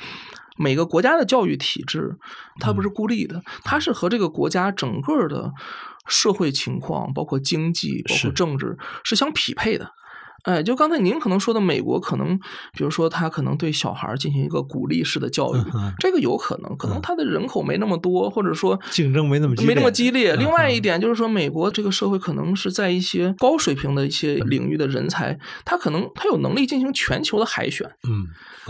[0.57, 2.17] 每个国家的教育体制，
[2.61, 5.53] 它不是孤立的，它是和这个国家整个的
[6.07, 9.93] 社会情况，包括经济，包括政治，是相匹配的。
[10.45, 12.39] 哎，就刚才您可能说的，美国可能，
[12.73, 15.59] 比如说他可能对小孩进行一个鼓励式的教育，
[15.99, 20.35] 这个有可能，可能他的人口没那么多，或者说竞争没那么没那么激烈。
[20.37, 27.87] 另外一点就是说，美国这个社会可能是在一些高水平的一些领域的人才，他可能他有能力进行全球的海选。
[28.09, 28.27] 嗯，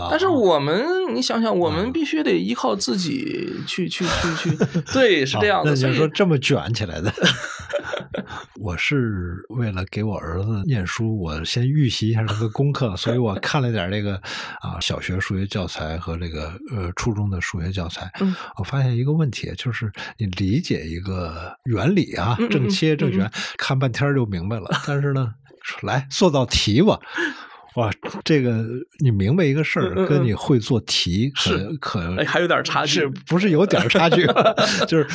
[0.09, 4.57] 但是我们，你想想，我们必须得依靠自己去去去去，
[4.91, 5.73] 对，是这样的。
[5.75, 7.13] 那你说这么卷起来的？
[8.59, 14.15] 我是为了给我儿子念书，我先预习一下他的功课，所以我看了点这个
[14.61, 18.11] 啊小学数学教材和这个呃初中的数学教材。
[18.57, 24.69] 我发现一个问题，就是你理解一个原理啊，正切正弦，看半天就明白了。
[24.85, 25.33] 但是呢，
[25.81, 26.99] 来做道题吧。
[27.79, 27.89] 哇，
[28.25, 28.65] 这个
[28.99, 34.27] 你明白一个事儿，跟你会做题可可还有点差距，不是有点差距，
[34.85, 35.07] 就是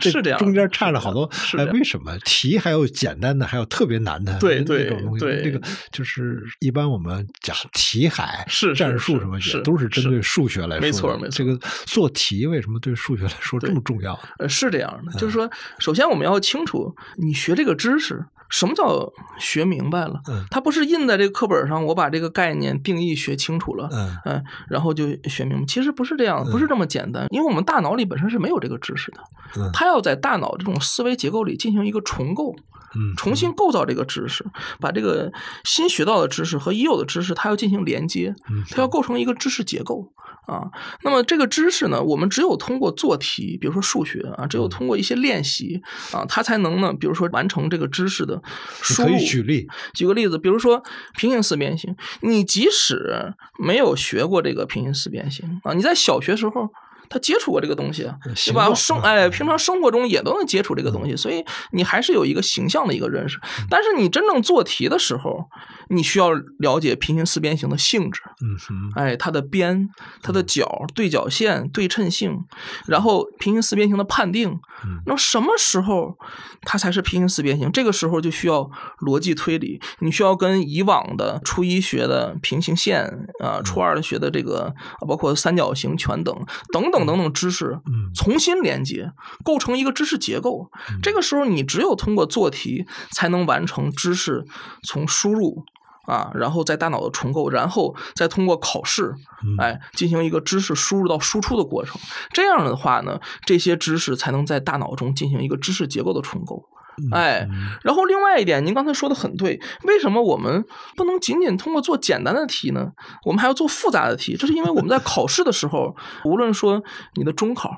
[0.00, 1.28] 是这样，中间差了好多。
[1.56, 4.38] 哎，为什么题还有简单的，还有特别难的？
[4.38, 11.30] 对对对，这个就是一般我们讲题海是战术什么也都是针对数学来说，没错没错。
[11.30, 14.18] 这个做题为什么对数学来说这么重要？
[14.38, 18.22] 呃，是这样的，就是说，首先我们要清楚，你学这个知识。
[18.50, 20.20] 什么叫学明白了？
[20.28, 25.64] 嗯，它不是印在这个课本上，我把这个概念定义学清楚了，嗯嗯，然后就学明白。
[25.64, 29.20] 其实不是这样，不是这么简单，因为我们大脑里本身是没有这个知识的，
[29.56, 32.54] 嗯，它要在大脑这种思维结构里进行一个重构，
[32.96, 34.44] 嗯，重新构造这个知识，
[34.80, 35.32] 把这个
[35.64, 40.12] 新学到的知识和已有的知识，它要进行连接，嗯，它要构成一个知识结构。
[40.50, 40.66] 啊，
[41.04, 45.80] 那么这个知识呢，我们只有通过做题，比如说数学啊，只有通过一些练习
[46.12, 48.42] 啊，它才能呢，比如说完成这个知识的
[48.82, 49.10] 输入。
[49.10, 50.82] 可以举例，举个例子，比如说
[51.16, 56.68] 平行四边形，你即使没有学过这个平行四边形啊，你在小学时候。
[57.10, 58.08] 他接触过这个东西，
[58.46, 58.72] 对吧？
[58.72, 63.36] 生哎，平常生活中也都能接触这个东西，所以你还是有一个形象的一个认识。
[63.68, 65.44] 但是你真正做题的时候，
[65.88, 69.90] 你需要了解平行四边形的性质，嗯哼，哎，它的边、
[70.22, 72.44] 它的角、对角线、对称性，
[72.86, 74.60] 然后平行四边形的判定。
[75.04, 76.16] 那什么时候
[76.62, 77.72] 它才是平行四边形？
[77.72, 78.70] 这个时候就需要
[79.00, 83.04] 逻辑推理，你需要跟以往的初一学的平行线
[83.42, 84.72] 啊，初二的学的这个，
[85.08, 86.32] 包括三角形、全等
[86.72, 86.99] 等等。
[87.06, 87.78] 等等知识，
[88.14, 89.12] 重新连接，
[89.44, 90.70] 构成一个知识结构。
[91.02, 94.44] 这个时候，你只有通过做题，才能完成知识
[94.82, 95.64] 从输入
[96.06, 99.14] 啊，然后在大脑的重构，然后再通过考试，
[99.58, 102.00] 哎，进行一个知识输入到输出的过程。
[102.32, 106.64] 这样的话呢，这些知识才能在大脑中进行一个知识结构的重构。
[107.12, 107.46] 哎，
[107.82, 109.60] 然后另外一点，您刚才说的很对。
[109.84, 110.64] 为什么我们
[110.96, 112.90] 不能仅仅通过做简单的题呢？
[113.24, 114.36] 我们还要做复杂的题。
[114.36, 116.82] 这是因为我们在考试的时候， 无论说
[117.14, 117.70] 你的中考，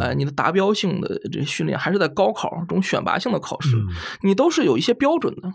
[0.00, 3.70] 哎，你的达标性的这训练，还是在高考这种选拔性的考试，
[4.22, 5.52] 你都是有一些标准的。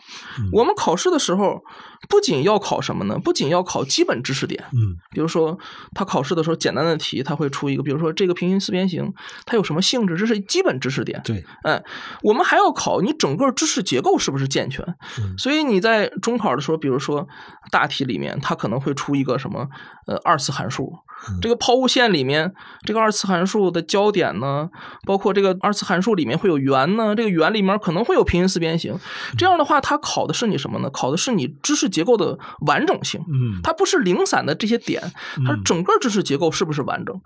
[0.51, 1.61] 我们考试的时候，
[2.09, 3.19] 不仅要考什么呢？
[3.23, 5.57] 不仅要考基本知识点，嗯，比如说
[5.93, 9.13] 他考试的时候，简单的题他会出一个，比如说这个平行四边形
[9.45, 11.21] 它有什么性质，这是基本知识点。
[11.23, 11.81] 对，哎，
[12.21, 13.02] 我们还要考。
[13.03, 14.83] 你整个知识结构是不是健全。
[15.19, 17.27] 嗯所以你在中考的时候，比如说
[17.69, 19.67] 大题里面，它可能会出一个什么
[20.07, 20.93] 呃二次函数。
[21.29, 22.53] 嗯这个抛物线里面，
[22.85, 24.69] 这个二次函数的焦点呢，
[25.05, 28.93] 包括这个二次函数里面会有圆呢，这个圆里面可能会有平行四边形。
[29.37, 30.89] 这样的话，它考的是你什么呢？
[30.89, 32.37] 考的是你知识结构的
[32.67, 33.21] 完整性。
[33.21, 35.01] 嗯它不是零散的这些点，
[35.45, 37.17] 它是整个知识结构是不是完整？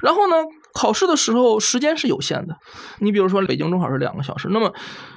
[0.00, 0.36] 然后呢，
[0.74, 2.54] 考试的时候时间是有限的。
[2.98, 4.70] 你比如说北京中考是两个小时，那么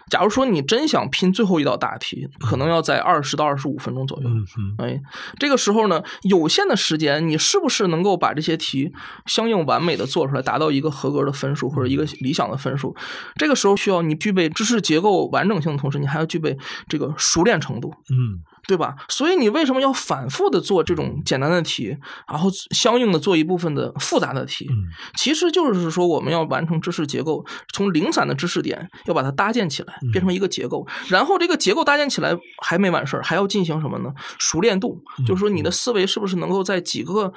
[0.10, 4.30] 假如说你真想拼最后一道大题，可能要在二十到二十五分钟左右。
[4.78, 5.00] 哎，
[5.38, 8.92] 这个时候呢，有限的时间，你是不是能够把这些题
[9.26, 12.96] 相应完美的做出来，达到一个合格的分数或者一个理想的分数？
[13.36, 17.94] 这个时候需要你具备知识结构完整性的同时，你还要具备这个熟练程度。
[18.10, 18.96] 嗯对吧？
[19.10, 21.96] 所以你为什么要反复的做这种简单的题，
[22.28, 24.68] 然后相应的做一部分的复杂的题？
[24.70, 24.76] 嗯
[25.16, 30.86] 其实就是说，我们要完成知识结构，从零散的知识点要把它搭建起来，变成一个结构。
[31.08, 34.14] 然后这个结构搭建起来还没完事儿，还要进行什么呢？
[34.38, 37.34] 熟练度，就是说你的思维是不是能够在几个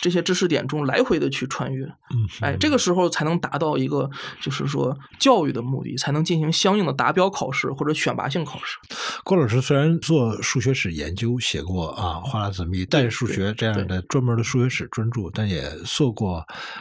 [0.00, 1.84] 这些知识点中来回的去穿越？
[1.84, 4.10] 嗯，哎，这个时候才能达到一个
[4.40, 8.78] 就是说教育的目的，才能进行相应的达标考试或者选拔性考试。
[9.22, 16.38] 郭老师虽然做数学史研究，写过啊《花剌子密》代数学这样的专门的数学史专著，但也做过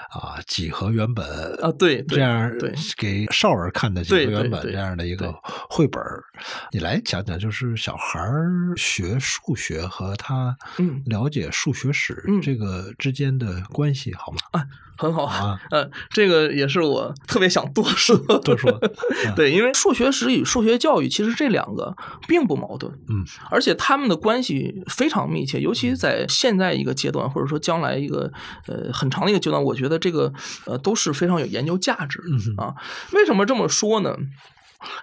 [0.09, 1.25] 啊几何原本
[1.61, 5.33] 啊对对这样对给少儿看的几何原本这样的一个
[5.69, 6.23] 绘本儿。
[6.71, 11.01] 你来讲讲，就是小孩儿学数学和他嗯。
[11.05, 12.41] 了解数学史嗯。
[12.41, 14.65] 这个之间的关系好吗？
[15.03, 18.15] 很好啊，呃，这个也是我特别想多说。
[18.39, 18.71] 多说。
[19.35, 21.93] 对，因为数学史与数学教育其实这两个
[22.25, 28.31] 并不矛盾，嗯，而且他们的关系非常密切，尤其在现在一个阶段，或者说将来一个
[28.67, 30.31] 呃很长的一个阶段，我觉得这个
[30.65, 32.73] 呃都是非常有研究价值嗯啊。
[33.11, 34.15] 为什么这么说呢？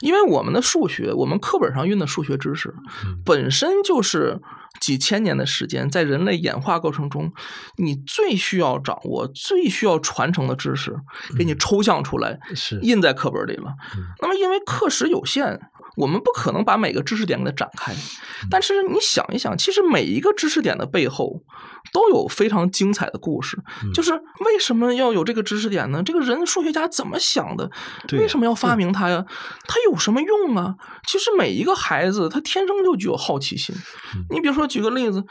[0.01, 2.75] 因为我们的数学，我们课本上运的数学知识，
[3.25, 4.41] 本身就是
[4.81, 7.33] 几千年的时间，在人类演化过程中，
[7.77, 10.97] 你最需要掌握、最需要传承的知识，
[11.37, 12.79] 给你抽象出来，是。
[12.81, 13.75] 印在课本里了。
[14.21, 15.61] 那么，因为课时有限，
[16.01, 17.93] 我们不可能把每个知识点给它展开。
[18.51, 21.43] 但是你想一想，其实每一个知识点的背后
[21.93, 23.59] 都有非常精彩的故事。
[23.95, 26.03] 就是为什么要有这个知识点呢？
[26.03, 27.71] 这个人数学家怎么想的？
[28.13, 29.25] 为什么要发明它呀？
[29.69, 30.75] 它有什么用啊？
[31.07, 33.75] 其实每一个孩子他天生就具有好奇心。
[34.31, 35.23] 你比如说，举个例子。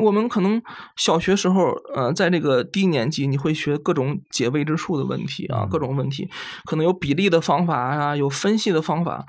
[0.00, 0.60] 我们可能
[0.96, 6.28] 小学时候，呃，在这个低年级，你会学各种解未知数的问题啊，各种问题，
[6.64, 9.24] 可能有比例的方法啊，有分析的方法。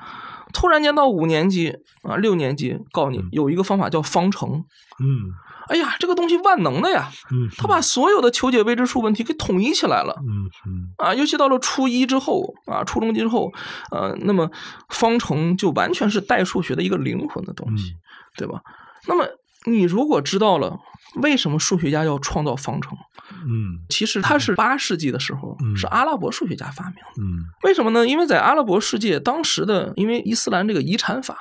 [0.58, 1.70] 突然间到五年级
[2.02, 4.66] 啊，六年级，告诉你有一个方法叫方程。
[5.00, 5.30] 嗯
[5.68, 10.16] 哎呀，这个东西万能的呀，嗯，他把所有的求解未知数问题给统一起来了。
[10.26, 13.52] 嗯嗯啊，尤其到了初一之后啊，初中级之后，
[13.92, 14.50] 呃，那么
[14.90, 17.94] 方程就完全是代数学的一个灵魂的东西，
[18.36, 18.62] 对吧？
[19.08, 19.28] 那么
[19.68, 20.80] 你如果知道了
[21.16, 22.98] 为什么数学家要创造方程，
[23.46, 27.22] 嗯其实它是八世纪的时候嗯是阿拉伯数学家发明的。
[27.22, 28.08] 嗯为什么呢？
[28.08, 31.36] 因为在阿拉伯世界，当时的因为伊斯兰这个遗产法，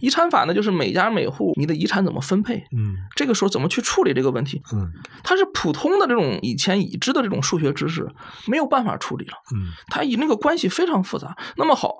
[0.00, 4.90] 遗产法呢就是每家每户你的遗产怎么分配，嗯这个时候怎么去处理这个问题，嗯
[5.22, 8.08] 它是普通的这种以前已知的这种数学知识
[8.46, 9.34] 没有办法处理了。
[9.54, 11.36] 嗯它以那个关系非常复杂。
[11.56, 11.94] 那么好，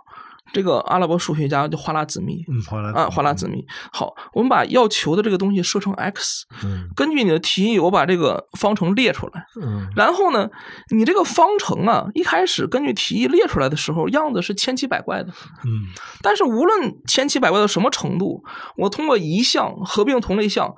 [0.53, 3.65] 这个阿拉伯数学家就花剌子密嗯，花剌啊，花剌子密。
[3.93, 9.45] 好，我们把要求的这个东西设成 x，嗯根据你的提议，我把这个方程列出来。
[9.63, 10.49] 嗯然后呢，
[10.95, 15.29] 你这个方程啊，一开始根据提议列出来的时候，样子是千奇百怪的。
[15.65, 15.87] 嗯
[16.23, 18.43] 但是无论千奇百怪到什么程度，
[18.77, 20.75] 我通过一项合并同类项，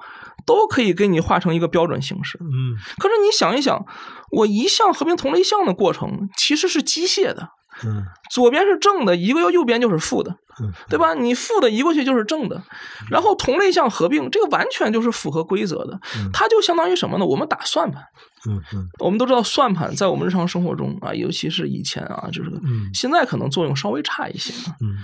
[0.47, 2.39] 都可以给你画成一个标准形式。
[2.41, 3.85] 嗯可是你想一想，
[4.31, 7.49] 我一项合并同类项的过程其实是机械的，
[7.85, 11.15] 嗯左边是正的，移过右边就是负的，嗯对吧？
[11.15, 12.63] 你负的移过去就是正的，
[13.11, 16.01] 然后同类项合并，这个完全就是符合规则的。
[16.33, 17.27] 它就相当于什么呢？
[17.27, 18.03] 我们打算盘，
[18.49, 24.77] 嗯嗯我们都知道算盘在我们日常生活中啊，尤其是以前啊，就是嗯现在可能作用稍微差一些啊。
[24.81, 24.97] 嗯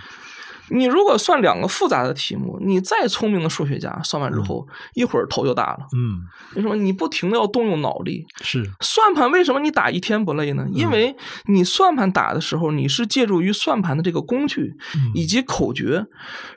[0.71, 5.87] 你如果算两个复杂的题目，你再聪明的数学家算完之后，一会儿头就大了。
[5.95, 6.21] 嗯，
[6.55, 6.77] 为什么？
[6.77, 8.27] 你不停的要动用脑力。
[8.43, 10.66] 是算盘为什么你打一天不累呢？
[10.73, 11.16] 因为
[11.47, 14.75] 你算盘打的时候，你是借助于算盘的这个工具
[15.14, 16.07] 以及口诀，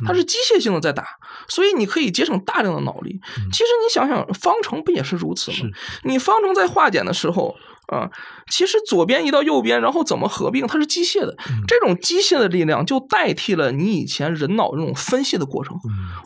[0.05, 1.05] 它是机械性的在打，
[1.47, 3.19] 所以你可以节省大量的脑力。
[3.51, 5.57] 其实你想想，方程不也是如此吗？
[6.03, 7.55] 你方程在化简的时候。
[7.91, 8.09] 啊，
[8.49, 11.35] 其实左边移到右边，然后怎么合并，它是机械的。
[11.67, 15.77] 这种机械的力量就代替了你以前人脑这种分析的过程。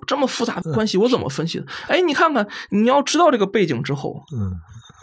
[0.05, 1.66] 这么复杂的关系，我怎么分析的？
[1.88, 4.53] 哎，你看看，你要知道这个背景之后，嗯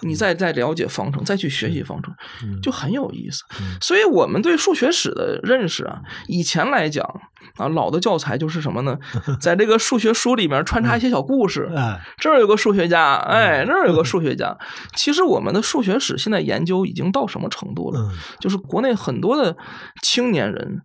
[0.02, 3.42] 你再再了解方程，再去学习方程，嗯就很有意思。
[3.60, 7.04] 嗯所以我们对数学史的认识啊，以前来讲
[7.56, 8.98] 啊，老的教材就是什么呢？
[9.40, 11.70] 在这个数学书里面穿插一些小故事。
[11.76, 14.56] 哎，这儿有个数学家，哎，那儿有个数 学家。
[14.96, 18.00] 其实我们的数学史现在研究已经到什么程度了？
[18.00, 19.56] 嗯就是国内很多的
[20.02, 20.82] 青年人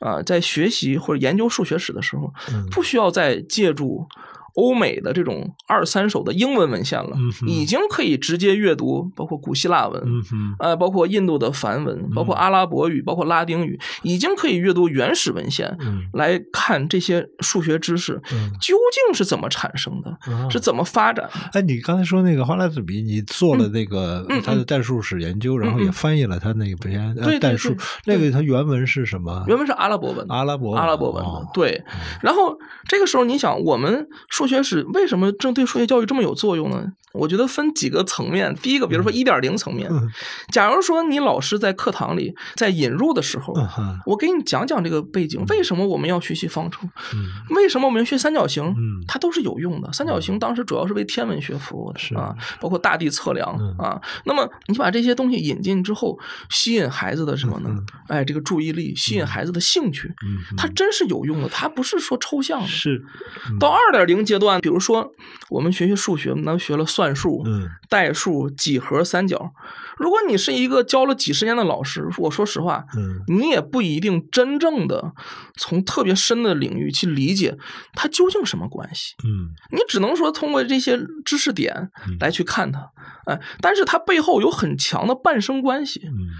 [0.00, 4.06] 啊、在学习或者研究数学史的时候，嗯不需要再借助
[4.54, 10.02] 欧美的这种二三手的英文文献了，嗯已经可以直接阅读包括古希腊文。
[10.32, 16.02] 嗯，呃，包括印度的梵文，包括阿拉伯语，包括拉丁语，已经可以阅读原始文献，嗯。
[16.12, 18.50] 来看这些数学知识嗯。
[18.60, 21.30] 究竟是怎么产生的，啊是怎么发展的。
[21.52, 29.44] 哎，你刚才说那个花剌子比，你做了那个嗯他的代数史研究，然后也翻译了他那个篇代数，那个他原文是什么？
[29.46, 31.24] 原文是阿拉伯文，阿拉伯阿拉伯文
[31.54, 31.82] 对。
[32.22, 32.56] 然后
[32.88, 36.84] 这个时候，你想，我们数学史为什么正对数学教育这么有作用呢？
[37.12, 38.54] 我觉得分几个层面。
[38.62, 40.08] 第一个，比如说一点零层面，嗯
[40.52, 46.88] 假如说你老师在课堂里在引入的时候，嗯我给你讲讲这个背景，为什么我们要学习方程？
[47.12, 47.26] 嗯
[47.56, 48.64] 为什么我们要学三角形？
[48.80, 49.92] 嗯它都是有用的。
[49.92, 54.00] 三角形当时主要是为天文学服务是的啊，包括大地测量嗯啊。
[54.24, 56.18] 那么你把这些东西引进之后，
[56.48, 57.86] 吸引孩子的什么呢嗯？
[58.08, 62.66] 哎，这个注意力，吸引孩子的兴趣，嗯，它真是有用的，它不是说抽象的。
[62.66, 63.04] 是
[63.58, 65.12] 到二点零阶段，比如说
[65.50, 69.52] 我们学学数学，我们能学了算术、嗯代数、几何、三角。
[69.98, 75.12] 如果你是一个教了几十年的老师，我说实话，嗯你也不一定真正的
[75.56, 77.58] 从特别深的领域去理解
[77.94, 79.14] 它究竟什么关系。
[79.24, 81.90] 嗯你只能说通过这些知识点
[82.20, 82.90] 来去看它，
[83.26, 86.00] 哎，但是它背后有很强的伴生关系。
[86.06, 86.30] 嗯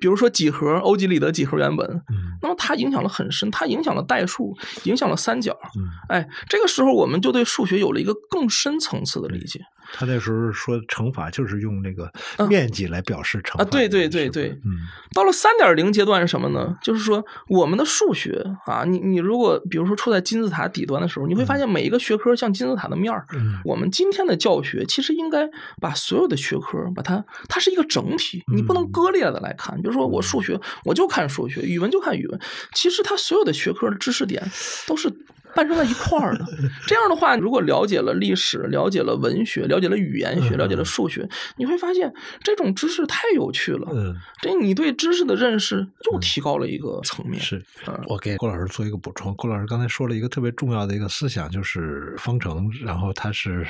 [0.00, 5.56] 比如说几何，欧几里得几何原本，嗯那么它影响了很深，它影响了代数，影响了三角。
[5.74, 9.60] 嗯，哎，这个时候我们就对数学有了一个更深层次的理解。
[9.92, 14.78] 他那时候说乘法就是用那个嗯面积来表示乘法啊对对对对嗯
[15.14, 16.76] 到了三点零阶段是什么呢？
[16.82, 23.26] 就是说我们的数学啊，你你如果比如说处在金字塔底端的时候，你会发现每一个学科像金字塔的面儿。
[23.34, 25.48] 嗯我们今天的教学其实应该
[25.80, 29.74] 把所有的学科把它，它是一个整体，你不能嗯割裂的来看。
[29.80, 32.40] 比如说我数学，我就看数学；语文就看语文。
[32.74, 34.42] 其实它所有的学科的知识点
[34.86, 35.10] 都是
[35.58, 36.44] 伴生在一块儿的。
[36.86, 42.12] 这样的话，如果了解了历史，了解了文学，了解了语言学，嗯了解了数学，你会发现
[42.44, 43.88] 这种知识太有趣了。
[43.92, 47.40] 嗯这你对知识的认识又提高了一个层面。
[47.40, 53.66] 是嗯我给郭老师做一个补充，郭老师刚才说了一个特别重要的一个思想，就是方程，然后它是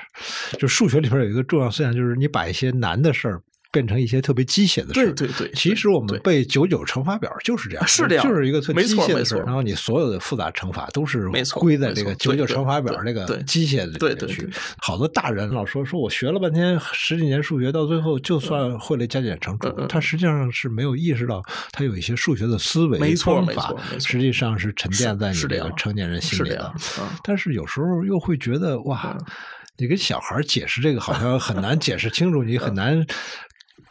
[0.59, 3.41] 就数学里边有一个重要思想，就是你把一些难的事儿
[3.71, 5.12] 变成一些特别机械的事儿。
[5.12, 14.49] 对对对，其实我们背九九乘法表就是这样，是这样就是一个特没机械的事然后你所有的复杂乘法都是没错归在这个九九乘法表对这个机械的里面去。
[14.79, 21.43] 好多大人老说说我学了半天十几年数学，到最后就算会了加减乘除他实际上是没有意识到
[21.73, 26.66] 他有一些数学的思维没错法错实际上是沉淀在你这个成年人心里的是这样。
[26.99, 27.19] 啊。
[27.23, 29.25] 但是有时候又会觉得哇嗯，
[29.77, 33.05] 你跟小孩解释这个好像很难解释清楚，你很难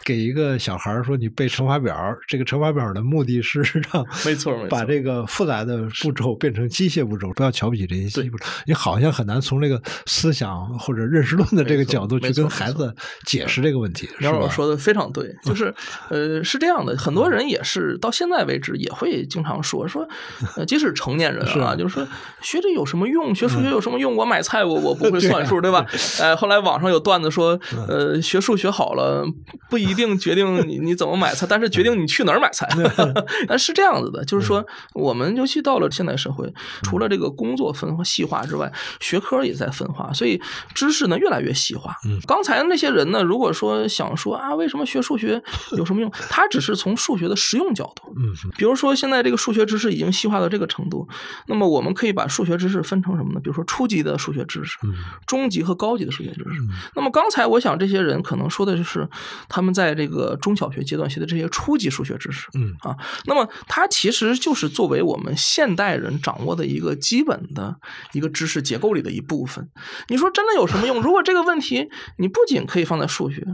[0.08, 1.94] 给一个小孩说你背乘法表，
[2.30, 3.60] 这个乘法表的目的是
[3.92, 8.46] 让没错没错把这个复杂的步骤变成机械步骤，不要瞧不起这些机械步骤。
[8.66, 12.96] 你好像很难从这个思想或者认识论的这个角度去跟孩子
[13.26, 14.56] 解释这个问题，是吧杨老师？
[14.56, 15.74] 说的非常对，就是
[16.10, 20.08] 呃是这样的，很多人也是到现在为止也会经常说说，
[20.56, 22.08] 呃，即使成年人是啊，就是说
[22.42, 23.36] 学这有什么用？
[23.36, 24.16] 学数学有什么用？
[24.16, 25.86] 我买菜我我不会算数， 对吧？
[26.22, 29.26] 呃，后来网上有段子说，呃，学数学好了
[29.70, 32.66] 不一定决定你你怎么买菜，但是决定你去哪儿买菜。
[33.50, 38.72] 但是这样子的，就是说我们尤其到了现代社会，除了这个工作分化细化之外，
[39.02, 40.42] 学科也在分化，所以
[40.74, 41.94] 知识呢越来越细化。
[42.06, 45.42] 嗯刚才那些人呢，如果说想说啊，为什么学数学
[45.72, 46.10] 有什么用？
[46.30, 48.14] 他只是从数学的实用角度。
[48.16, 51.08] 嗯比如说，现在这个数学知识已经细化到这个程度，
[51.48, 53.40] 那么我们可以把数学知识分成什么呢？
[53.42, 54.94] 比如说初级的数学知识、嗯
[55.26, 56.62] 中级和高级的数学知识。
[56.62, 59.08] 嗯那么刚才我想，这些人可能说的就是
[59.50, 62.48] 他们在这个中小学阶段学的这些初级数学知识。
[62.56, 67.76] 嗯啊，那么它其实就是作为我们现代人掌握的一个基本的
[68.14, 69.70] 一个知识结构里的一部分。
[70.10, 71.00] 你说真的有什么用？
[71.02, 73.46] 如果这个问题你不仅可以放在数学，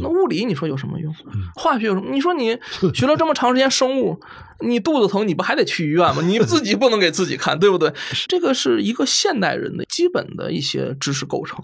[0.00, 1.12] 那物理你说有什么用？
[1.56, 2.10] 化学有什么？
[2.12, 2.56] 你说你
[2.94, 4.20] 学了这么长时间生物，
[4.64, 6.22] 你肚子疼，你不还得去医院吗？
[6.22, 7.92] 你自己不能给自己看，对不对？
[8.28, 11.58] 这个是一个现代人的基本的一些知识构成。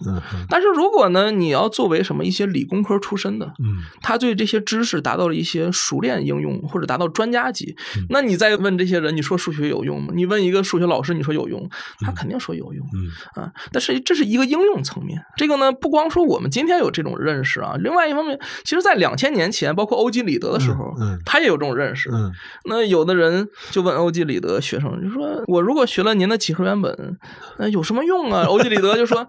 [0.49, 7.75] 但是如果呢，你要作为什么一些理工科出身的，嗯，他对这些知识达到了一些熟练应用，或者达到专家级，
[8.09, 10.13] 那你再问这些人，你说数学有用吗？
[10.15, 11.69] 你问一个数学老师，你说有用，
[12.01, 13.53] 他肯定说有用，嗯啊。
[13.73, 22.11] 但是这是一个应用层面，这个呢，不光说我们今天有这种认识啊，另外一方面，其实在两千年前，包括欧几里得的时候，嗯，他也有这种认识。
[22.13, 22.33] 嗯，
[22.65, 27.19] 那有的人就问欧几里得学生，就说我如果学了您的几何原本，
[27.59, 28.45] 那有什么用啊？
[28.51, 29.27] 欧几里得就说，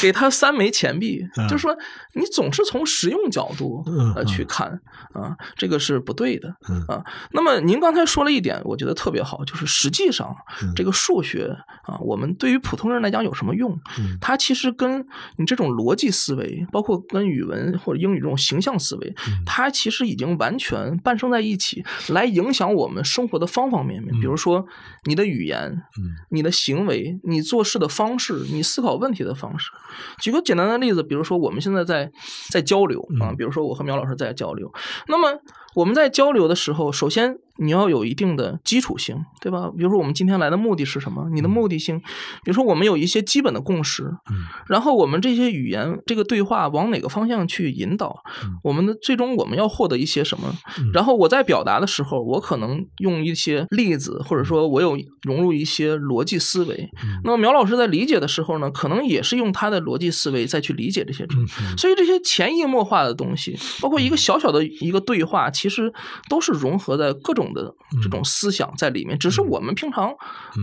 [0.00, 1.76] 给他三枚钱币，就说
[2.14, 3.82] 你总是从实用角度
[4.14, 4.80] 呃去看
[5.12, 6.48] 啊，这个是不对的
[6.86, 7.02] 啊。
[7.32, 10.34] 那么您刚才说了一点，我觉得特别好，就是实际上
[10.76, 13.78] 这个数学啊，我们对于普通人来讲有什么用？
[14.20, 15.04] 它其实跟
[15.36, 19.14] 你这种逻辑思维，包括跟语文或者英语这种形象思维，
[19.46, 24.12] 它其实已经完全伴生在一起，来影响我们生活的方方面面。
[24.20, 24.66] 比如说
[25.04, 29.70] 你的语言、嗯你的行为、你做事的方式、你思考问题的方式。
[30.20, 32.10] 举个简单的例子，比如说我们现在在
[32.50, 34.72] 在交流啊，比如说我和苗老师在交流，
[35.08, 35.40] 那么
[35.74, 37.38] 我们在交流的时候，首先。
[37.60, 39.70] 你要有一定的基础性，对吧？
[39.76, 41.28] 比如说我们今天来的目的是什么？
[41.32, 48.22] 你的目的性，比如说我们有一些基本的共识，嗯，然后我们这些语言这个对话往哪个方向去引导？
[48.62, 50.54] 我们的最终我们要获得一些什么？
[50.94, 56.88] 然后我在表达的时候，我可能用一些例子，或者说我有融入一些逻辑思维。
[57.24, 61.54] 那么苗老师在理解的时候呢，可能也是用他的逻辑思维再去理解这些东西。
[61.76, 65.92] 所以这些潜移默化的东西，包括一个小小的一个对话，其实
[66.28, 67.47] 都是融合在各种。
[67.52, 67.72] 的
[68.02, 70.12] 这种思想在里面，只是我们平常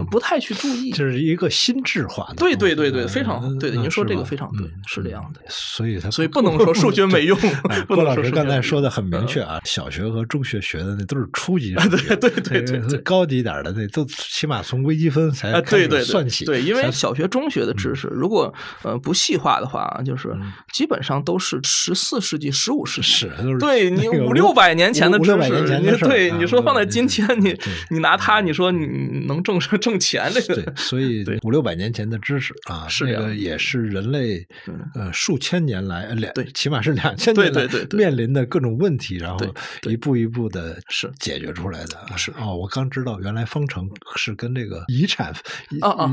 [0.09, 0.91] 不太去注意。
[0.91, 3.77] 这是一个心智化的，对对对对，非常对的。
[3.77, 5.41] 您说这个非常对，是这样的。
[5.47, 7.38] 所以，他所以不能说数学 没用。
[7.88, 16.45] 郭老师刚才说的很明确啊，小学和中学学的那都是初级对对对对，高级点的那都起码从微积分才开始算起。
[16.45, 20.36] 对，因为小学、中学的知识，如果呃不细化的话，就是
[20.73, 27.57] 基本上都是十四世纪、十五世纪，是对 你五六百年前的知识，你对你说放在今天，你
[27.89, 28.86] 你拿它，你说你
[29.26, 30.32] 能挣挣钱？
[30.34, 34.45] 这个对，所以五六百年前的知识啊，是这个也是人类
[34.93, 39.39] 呃数千年来两对，起码是两千年来面临的各种问题，然后
[39.84, 42.17] 一步一步的是解决出来的。
[42.17, 45.34] 是哦，我刚知道原来方程是跟这个遗产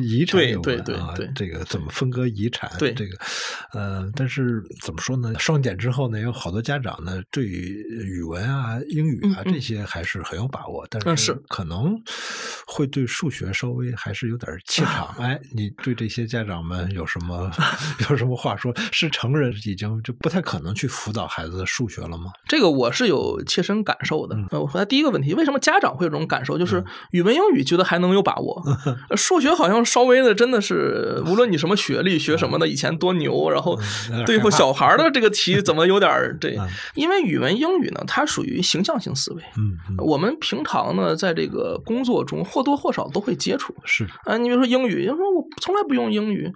[0.03, 2.71] 遗产有关啊，这个怎么分割遗产？
[2.79, 3.17] 对这个
[3.73, 5.33] 呃，但是怎么说呢？
[5.39, 12.01] 双减之后呢，有好多家长呢，对于语文啊、英语啊这些还是很有把握，但是可能
[12.67, 15.09] 会对数学稍微还是有点怯场。
[15.19, 17.51] 哎，你对这些家长们有什么
[18.09, 18.73] 有什么话说？
[18.93, 22.31] 是成人已经就不太可能去辅导孩子的数学了吗？
[22.47, 24.37] 这个我是有切身感受的。
[24.51, 26.59] 我回答第一个问题，为什么家长会有这种感受？
[26.59, 28.63] 就是语文、英语觉得还能有把握，
[29.17, 33.81] 数学好像稍微的真的是，无论你什么学历、学什么的，以前多牛，然后
[34.27, 36.53] 对付小孩的这个题怎么有点这？
[36.95, 39.43] 因为语文、英语呢，它属于形象性思维。
[39.57, 43.75] 嗯，我们平常呢，在这个工作中或多或少都会接触。
[43.85, 46.53] 是啊，你比如说英语，要说我从来不用英语，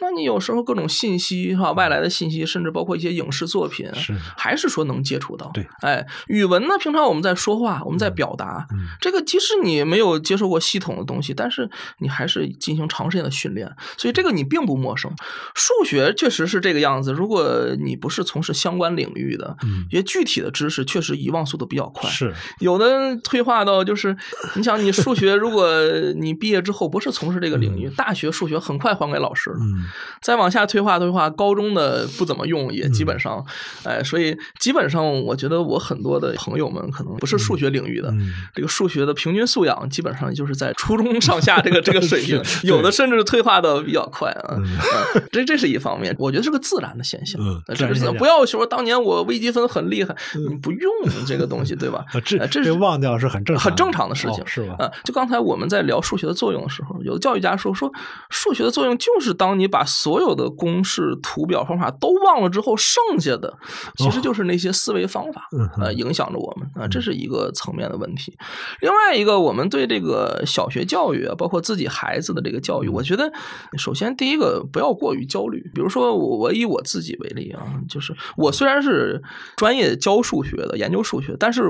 [0.00, 5.50] 那你有时候各种信息哈，外来的信息，甚至包括一些影视作品，是还是说能接触到？
[5.52, 8.66] 对，哎，语文呢，平常我们在说话，我们在表达，
[9.00, 11.68] 这个即使你没有接受过系统的东西，但是
[11.98, 15.10] 你还是进行长时间的训练，所以这个你并不陌生。
[15.54, 17.44] 数学确实是这个样子，如果
[17.80, 19.56] 你不是从事相关领域的，
[19.90, 22.08] 一些具体的知识确实遗忘速度比较快。
[22.08, 24.16] 是有的退化到就是，
[24.54, 25.68] 你想你数学，如果
[26.16, 29.56] 你毕业之后不是从事这个领域，大学数学很快还给老师了。
[29.60, 29.84] 嗯，
[30.22, 33.44] 再往下退化退化，高中的不怎么用，也基本上，
[33.84, 38.12] 哎，所以基本上我觉得我很多的朋友们可能不是数学领域的，
[38.54, 44.56] 这个数学的平均素养基本上就是在初中上下这个 这个水平，有的甚至退化的比较快啊。
[45.32, 47.40] 这这是一方面，我觉得是个自然的现象。
[47.40, 50.14] 嗯，这个不要说当年我微积分很厉害，
[50.48, 50.90] 你不用
[51.26, 52.04] 这个东西，对吧？
[52.24, 54.74] 这这是忘掉是很正很正常的事情，是吧？
[54.80, 57.88] 啊，就刚才我们在聊数学的作用的时候，有的教育家说说
[58.30, 63.56] 数学的作用就是当你把所有的公式、图表、方法都忘了之后，剩下的
[63.96, 65.48] 其实就是那些思维方法，
[65.80, 68.36] 呃，影响着我们啊，这是一个层面的问题。
[68.80, 73.30] 另外一个，我们对这个小学教育啊，包括自己孩子的这个教育，我觉得
[73.76, 75.62] 首先第一个不要过于焦虑。
[75.74, 79.22] 比如说我我以我自己为例啊，就是我虽然是
[79.56, 81.62] 专业教数学的，研究数学，但是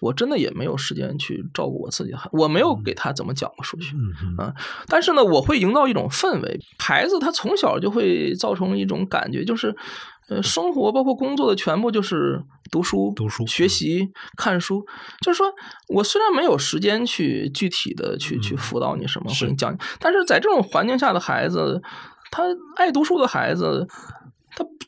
[0.00, 3.94] 我真的也没有时间去照顾我自己孩，我没有给他怎么讲过数学
[4.36, 4.52] 啊。
[4.88, 9.74] 但是呢，我会营造一种氛围，孩子他从小就会造成一种感觉，就是
[10.28, 14.84] 呃，生活包括工作的全部就是读书、读书、学习、看书。
[15.24, 15.46] 就是说
[15.88, 21.80] 我虽然没有时间去具体的去去辅导你什么，或者讲，但是在这种环境下的孩子，
[22.30, 22.42] 他
[22.76, 23.86] 爱读书的孩子。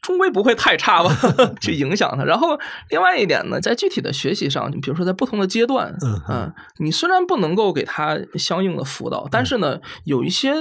[0.08, 1.10] 他终归不会太差吧，
[1.60, 2.24] 去影响他。
[2.24, 5.94] 然后另外一点呢，在具体的学习上，你比如说在不同的阶段，
[6.28, 10.52] 嗯，你虽然不能够给他相应的辅导，但是呢，有一些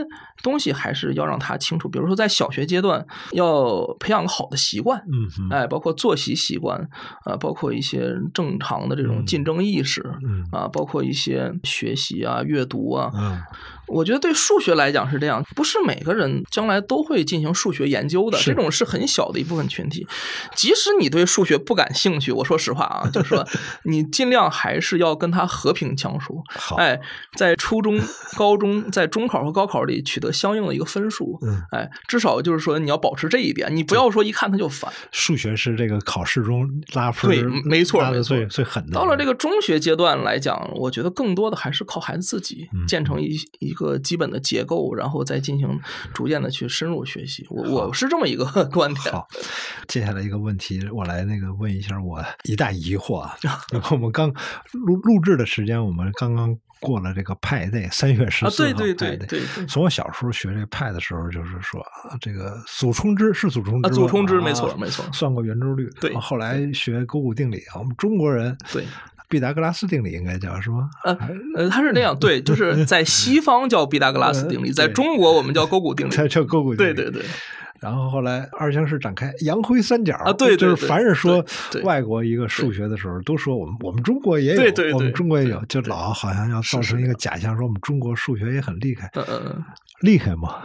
[0.44, 1.88] 东西还是要让他清楚。
[1.88, 6.78] 比如说在小学阶段，要培养好的习惯，嗯，哎，包括作息习惯，
[7.24, 13.42] 啊，包括一些正常的这种竞争意识，嗯，啊，包括一些学习啊、阅读啊，嗯。
[13.88, 20.06] 我觉得对数学来讲是这样，不是每个人将来都会进行数学研究的，这种是很小的一部分群体。
[20.56, 23.48] 即使你对数学不感兴趣，我说实话啊，就是说
[23.86, 26.44] 你尽量还是要跟他和平相处。
[26.78, 27.00] 哎，
[27.38, 27.98] 在初中、
[28.36, 31.40] 高中、在中考和高考里取得相应的一个分数。
[31.42, 34.92] 嗯，哎，至少就是说你要保持这一点，你不要说一看他就烦。
[35.12, 38.92] 数学是这个考试中拉分，对，没错，最最狠的。
[38.92, 43.77] 到了这个中学阶段来讲，我觉得更多的还是靠孩子自己建成一一。
[43.78, 45.80] 个基本的结构，然后再进行
[46.14, 47.46] 逐渐的去深入学习。
[47.50, 49.14] 我我是这么一个 观点。
[49.14, 49.28] 好，
[49.88, 53.38] 接下来一个问题，我来那个问一下我一大疑惑啊。
[53.92, 54.34] 我们刚
[54.74, 59.68] 录录制的时间，我们刚刚过了这个派 day，三月十四号派 day。
[59.68, 61.86] 从我小时候学这派的时候，就是说
[62.20, 65.90] 这个祖冲之是祖冲之，祖冲之没错没错，算过圆周率。
[66.02, 68.84] 对，后来学勾股定理啊，我们中国人对。
[69.30, 70.90] 毕达哥拉斯定理应该叫是吗？
[71.04, 71.18] 呃
[71.56, 76.94] 呃，他是那样，对，就是 在西方叫毕达哥拉斯定理，在中国我们叫勾股定理，叫勾股定理。
[76.94, 77.24] 对对对。
[77.80, 81.46] 然后后来二项式展开，杨辉三角啊，对，就是凡是说
[81.84, 89.12] 外国一个数学的时候，都说我们我们中国也有，我们中国也有，就老好像要造成一个假象，说我们中国数学也很厉害。
[89.14, 89.64] 嗯嗯嗯。
[90.02, 90.62] 厉害吗？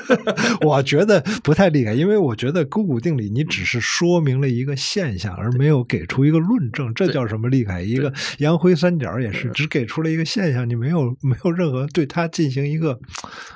[0.62, 7.82] 我觉得不太厉害，因为我觉得勾股定理你只是说明了一个现象，而没有给出一个论证，这叫什么厉害？
[7.82, 12.98] 一个洋灰三角也是只给出了一个现象，你没有没有任何对它进行一个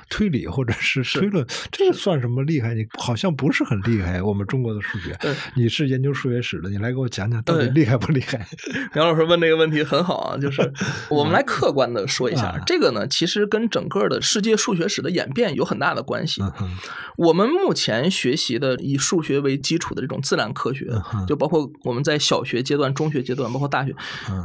[0.09, 2.75] 推理或者是推论，这算什么厉害？
[2.75, 4.21] 你好像不是很厉害。
[4.21, 5.17] 我们中国的数学，
[5.55, 8.45] 你是研究数学史的，你来给我讲讲到底厉害不厉害？
[8.93, 10.71] 杨老师问这个问题很好啊，就是
[11.09, 15.14] 我们来客观的说一下，这个呢，其实跟整个的世界数学史的。
[15.15, 16.41] 演变有很大的关系。
[17.17, 20.85] 我们目前学习的以数学为基础的这种自然科学，
[21.27, 23.95] 就包括我们在小学阶段、中学阶段，包括大学，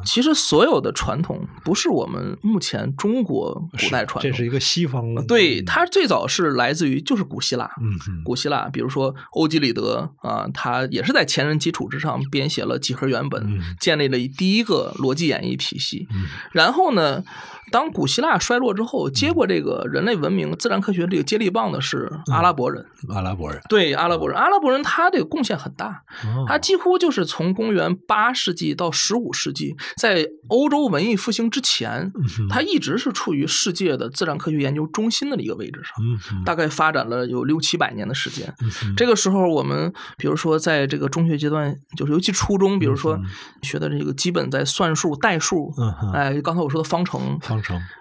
[0.05, 5.15] 其实所有的传统不是我们目前中国古代传统，这是一个西方。
[5.27, 7.69] 对，它最早是来自于就是古希腊。
[7.83, 16.07] 嗯，古希腊，比如说欧几里得啊，他也是在前人基础之上编写了几何原本，建立了第一个逻辑演绎体系。
[16.53, 17.25] 然后呢？
[17.73, 22.85] 当古希腊衰落之后，接过这个人类文明、自然科学这个接力棒的是阿拉伯人。
[23.09, 23.59] 阿拉伯人。
[23.69, 26.03] 对阿拉伯人，阿拉伯人他这个贡献很大，
[26.47, 32.13] 他几乎就是从公元八世纪到十五世纪，在欧洲文艺复兴之前，
[32.51, 38.53] 他一直是处于世界的自然科学研究中心的一个位置上，大概发展了有六七百年的时间。
[38.97, 43.19] 这个时候，我们比如说在这个中学阶段，就是尤其初中，比如说
[43.63, 45.73] 学的这个基本在算术、代数，
[46.13, 47.39] 哎，刚才我说的方程。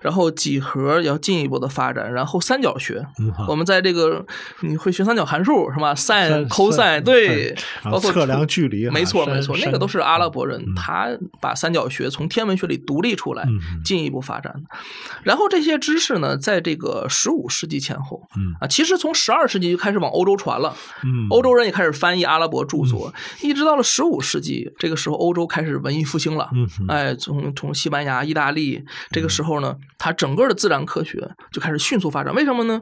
[0.01, 3.06] 然后几何要进一步的发展，然后三角学，
[3.47, 4.26] 我们在这个
[4.62, 13.47] 你会学三角函数是吧？sin、cos，对，包括测量距离，没错没错，那个都是阿拉伯人，他把三角学从天文学里独立出来，
[13.86, 14.62] 进一步发展的。
[15.22, 18.28] 然后这些知识呢，在这个十五世纪前后，
[18.60, 20.76] 啊，其实从十二世纪就开始往欧洲传了，
[21.30, 26.50] 欧洲人也开始翻译阿拉伯著作，一直到了十五世纪，这个时候欧洲开始文艺复兴了，
[26.88, 29.60] 哎，从从西班牙、意大利这个时候。
[29.60, 31.20] 呢，它整个的自然科学
[31.52, 32.34] 就开始迅速发展。
[32.39, 32.79] 为什么呢？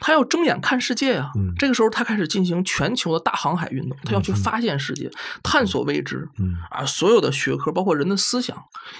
[0.00, 1.30] 他要睁眼看世界啊！
[1.56, 5.08] 这个时候，他开始进行全球的大航海运动，他要去发现世界，
[5.44, 6.28] 探索未知。
[6.68, 8.56] 啊，所有的学科，包括人的思想，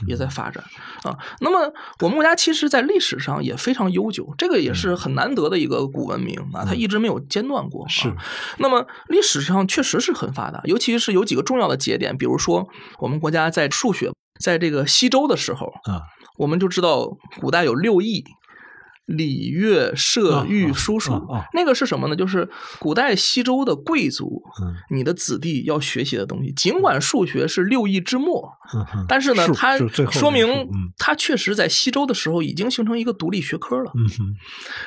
[0.06, 0.62] 也在发展
[1.02, 1.18] 啊。
[1.40, 7.84] 那么，我们国家其实，在历史上也非常悠久，这个也是很难得的一个古文明啊，它一直没有间断过。
[7.88, 8.14] 是。
[8.58, 12.68] 那么，历史上确实是很发达，尤其是有几个重要的节点，比如说，
[13.00, 16.02] 我们国家在数学在这个西周的时候啊。
[16.38, 17.08] 我们就知道
[17.40, 18.22] 古代有六艺，
[19.06, 21.26] 礼乐射御书数。
[21.54, 22.16] 那个是什么呢？
[22.16, 22.48] 就是
[22.78, 24.42] 古代西周的贵族，
[24.90, 26.52] 你的子弟要学习的东西。
[26.52, 28.52] 尽管数学是六艺之末，
[29.08, 29.78] 但是呢，它
[30.10, 33.92] 说明它确实在西周的时候已经形成一个独立学科了。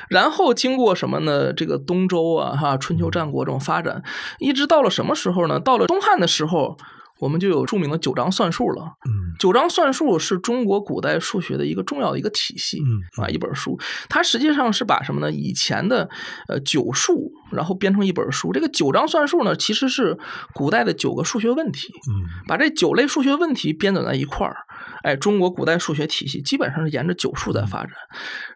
[0.08, 1.52] 然后经过什么呢？
[1.52, 4.02] 这个东周啊，哈，春秋战国这种发展，
[4.38, 5.58] 一直到了什么时候呢？
[5.58, 6.76] 到了东汉的时候。
[7.20, 8.96] 我们就有著名的九章算术了。
[9.06, 12.82] 嗯九章算术是中国古代数学的一个重要的一个体系。
[12.82, 15.32] 嗯啊，一本书，它实际上是把什么呢？
[15.32, 16.10] 以前的
[16.48, 18.52] 呃九数，然后编成一本书。
[18.52, 20.18] 这个九章算术呢，其实是
[20.52, 24.56] 古代的九个数学问题，嗯把这九类数学问题编纂在一块儿。
[25.02, 27.90] 哎，中国古代数学体系基本上是沿着九数在发展。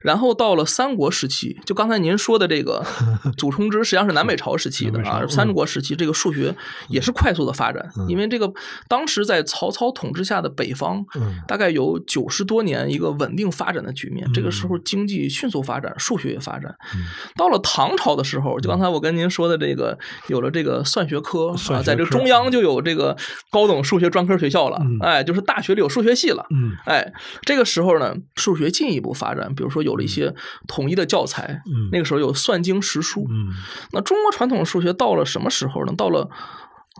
[0.00, 2.84] 然后到了三国时期，就刚才您说的这个
[3.36, 5.24] 祖冲之，实际上是南北朝时期的啊。
[5.28, 6.54] 三国时期这个数学
[6.88, 8.52] 也是快速的发展，因为这个
[8.88, 14.30] 当时在曹操统治下的北方，嗯大概有九十多年一个稳定发展的局面。
[14.32, 16.74] 这个时候经济迅速发展，数学也发展。
[16.94, 17.04] 嗯
[17.36, 23.16] 到了唐朝的时候，就刚才我跟您说的这个，有了这个算学科啊，在这个中央就有这个
[23.50, 26.46] 高等数学专科学校了嗯，哎，就是大学里有数学系了。
[26.50, 27.12] 嗯哎，
[27.42, 30.34] 这个时候呢，数学进一步发展，比如说有了一些
[30.66, 33.26] 统一的教材，嗯那个时候有算经识书。
[33.30, 33.54] 嗯
[33.92, 35.94] 那中国传统数学到了什么时候呢？
[35.96, 36.28] 到了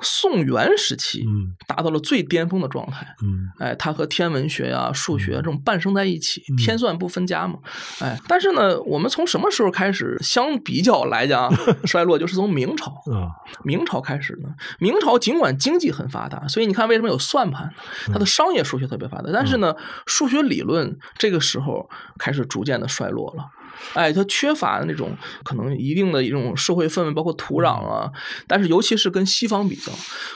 [0.03, 3.07] 宋元时期，嗯达到了最巅峰的状态。
[3.23, 7.59] 嗯哎，它和天文学呀、数学这种伴生在一起，嗯天算不分家嘛。
[8.01, 11.53] 哎，但是呢，我们从什么时候开始相比较来讲
[11.87, 12.19] 衰落？
[12.19, 13.31] 就是从明朝， 啊
[13.63, 14.49] 明朝开始呢。
[14.79, 17.73] 明朝尽管经济很发达，所以你看为什么有算盘？
[18.07, 19.75] 它的商业数学特别发达，但是呢，
[20.07, 21.89] 数学理论这个时候
[22.19, 23.45] 开始逐渐的衰落了。
[23.95, 28.11] 哎，它缺乏那种可能一定的一种社会氛围，包括土壤啊。
[28.47, 29.93] 但是尤其是跟西方比较，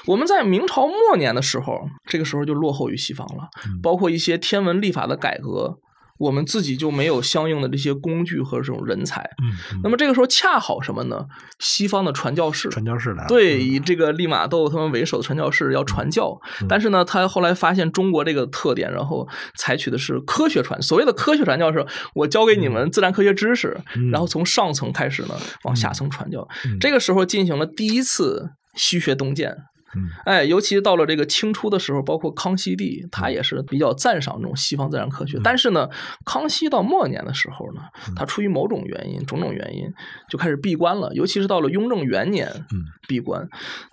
[0.07, 3.49] 我们在明朝末年的时候，这个时候就落后于西方了，
[3.82, 5.78] 包括一些天文历法的改革。
[6.18, 11.26] 我们自己就没有相应的这些工具和这种人才，嗯那么这个时候恰好什么呢？
[11.58, 16.38] 西方的传教士，传教士来了对，以这个利玛窦他们为首的传教士要传教，
[16.68, 20.80] 但是呢，他后来发现中国这个特点，然后采取的是科学传。
[20.82, 23.76] 所谓的科学传教是，我教给你们自然科学知识，
[24.10, 26.46] 然后从上层开始呢，往下层传教。
[26.80, 29.56] 这个时候进行了第一次西学东渐。
[29.95, 35.39] 嗯哎，尤其到了这个清初的时候，包括康熙帝，他也是比较赞赏这种西方自然科学。
[35.43, 35.89] 但是呢，
[36.24, 37.80] 康熙到末年的时候呢，
[38.14, 39.93] 他出于某种原因、种种原因，
[40.28, 41.11] 就开始闭关了。
[41.14, 43.49] 尤其是到了雍正元年，嗯闭关。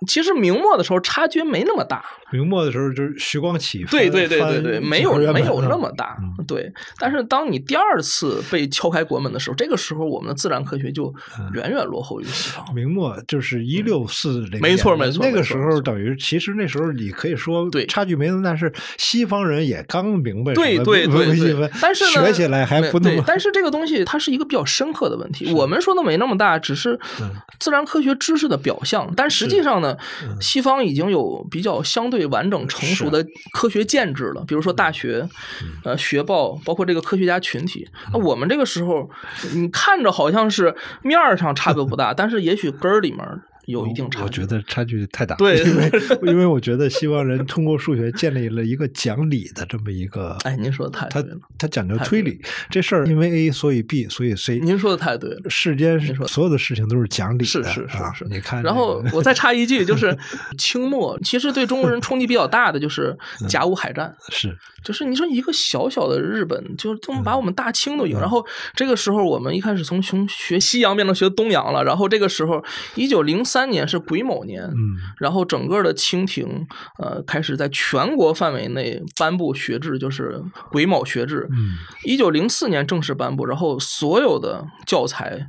[0.06, 6.16] 其实明末的时候差距没那么大，明末的时候就是徐光启对对对对对，没有没有那么大，
[6.46, 6.70] 对。
[6.98, 12.74] 但是当你第二次被敲开国门的时候，这个时候我们的自然科学就嗯远远落后于西方。
[12.74, 17.86] 明末就是一六四这个没错没错那个时候等于其实那时候你可以说对。
[17.86, 25.52] 差距没那么大，是西方人也刚明白对对对但是呢，学起来还不那么，对但是这个东西它是一个比较深刻的问题。
[25.52, 27.30] 我们说的没那么大，只是嗯。
[27.58, 30.36] 自然科学知识的表象，但实际上呢，嗯。
[30.42, 35.26] 西方已经有比较相对完整成熟的科学建制了，比如说大学、
[35.62, 35.68] 嗯。
[35.84, 37.88] 呃学报，包括这个科学家群体。
[38.12, 39.08] 那我们这个时候，
[39.54, 43.20] 你看着好像是面儿上差别不大， 但是也许根儿里面
[43.66, 44.24] 有一定差距。
[44.24, 45.90] 我觉得差距太大，对因为
[46.22, 52.40] 因为 我觉得西方人通过数学建立了一个讲理的这么一个， 哎，您说的太对了，他讲究推理，
[52.70, 55.50] 这事儿因为 A 所以 B 所以 C，您说的太对了。
[55.50, 60.16] 世间所有的事情都是讲理的，是是是你看这个，然后我再插一句，就是
[60.58, 68.18] 清末其实对中国人冲击比较大的就是嗯甲午海战，是就是你说一个小小的日本，就这么嗯把我们大清都赢。
[68.18, 68.44] 然后
[68.74, 72.62] 这个时候我们一开始从从学西洋变成学东洋了，然后这个时候
[72.94, 76.66] 一九零三年是癸卯年，嗯然后整个的清廷
[76.98, 81.48] 呃开始在全国范围内颁布学制，就是癸卯学制。
[81.50, 85.48] 嗯一九零四年正式颁布，然后所有的教材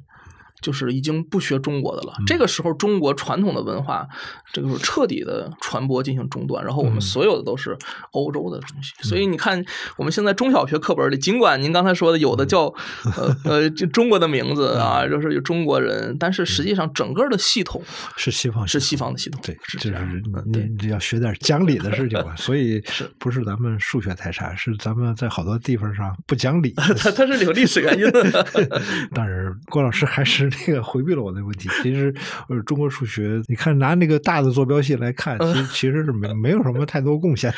[0.62, 2.14] 就是已经不学中国的了。
[2.20, 4.08] 嗯这个时候，中国传统的文化
[4.51, 7.78] 这个是彻底的传播进行中断，然后我们嗯所有的都是
[8.12, 8.93] 欧洲的东西。
[9.01, 9.64] 所以你看，
[9.97, 12.74] 我们现在中小学课本里，尽管您刚才说的有的嗯叫
[13.16, 17.82] 呃呃就中国的名字啊，就是有中国人，但是实际上整个的系统
[18.16, 20.60] 是西方是西方的系统，对，是就是这样的。
[20.82, 22.84] 你要学点讲理的事情嘛， 所以
[23.18, 26.74] 不是咱们数学太差，是咱们在好多地方上不讲理。
[26.97, 28.45] 它它是有历史原因的。
[29.14, 31.70] 当然，郭老师还是那个回避了我的问题。
[31.82, 32.14] 其实，
[32.50, 37.54] 呃，中国数学，你看拿那个大的坐标系来看，其实 其实是没没有什么太多贡献。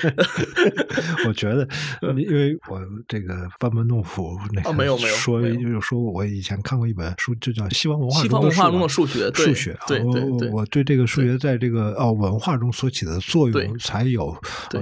[1.28, 1.68] 我觉得，
[2.18, 14.36] 因为我这个班门弄斧，那没有没有说没有说我以前看过一本书，就叫《西方文化西方文化中的数学数学啊，我对对对我对这个数学在这个哦文化中所起的作用，才有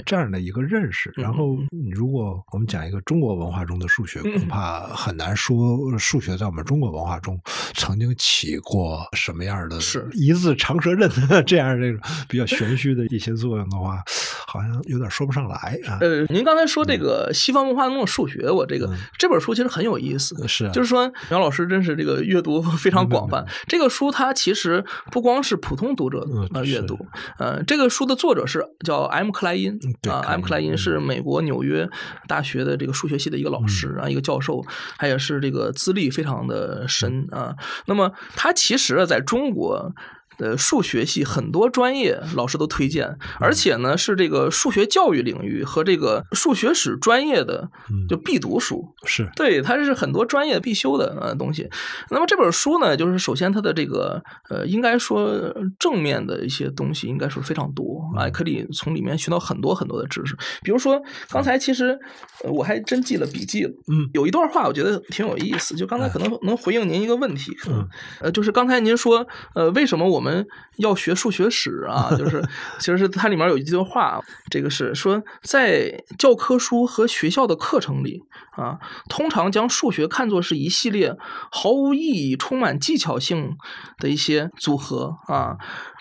[0.06, 1.10] 这样的一个认识。
[1.18, 1.58] 嗯然后，
[1.94, 7.38] 如果我们讲一个中国文化中的数学，嗯恐怕很难说数学在我们中国文化中
[7.74, 10.08] 曾经起过什么样的是。
[10.14, 11.10] 一字长蛇阵
[11.46, 14.02] 这样这种比较玄虚的一些作用的话，
[14.48, 16.00] 好像有点说不上来啊。
[16.00, 23.46] 呃，您刚才说这个西方文化中的数学，我这个这本书其实很有意思，是，就是说杨老师真是这个阅读非常广泛。
[23.68, 26.98] 这个书它其实不光是普通读者呃阅读，
[27.38, 29.78] 呃，这个书的作者是叫 M 克莱因。
[30.10, 31.90] 啊，M 克莱因是美国纽约
[32.28, 34.66] 大学的这个数学系的一个老师啊，一个教授，
[34.98, 37.54] 他也是这个资历非常的深啊。
[37.88, 39.94] 那么他其实在中国。
[40.40, 47.70] 呃，数学系很多专业老师都推荐，而且呢是这个数学教育领域和这个数学史专业的
[48.08, 51.68] 就必读书，是对，它是很多专业必修的呃东西。
[52.12, 60.36] 那么这本书呢，就是首先它的这个呃，应该说正面的一些东西应该说非常多啊，可以从里面学到很多很多的知识。
[60.62, 61.98] 比如说刚才其实
[62.44, 67.88] 我还真记了笔记了，嗯，有一段话我觉得挺有意思，就刚才可能能回应您一个问题，嗯，
[68.22, 69.26] 呃，就是刚才您说
[69.56, 70.46] 呃，为什么我们我们
[70.78, 72.44] 要学数学史啊， 就是
[72.80, 74.20] 其实是它里面有一句话，
[74.52, 78.78] 这个是说在教科书和学校的课程里啊，
[79.10, 81.16] 通常将数学看作是一系列
[81.52, 83.56] 毫无意义、充满技巧性
[84.00, 85.56] 的一些组合啊，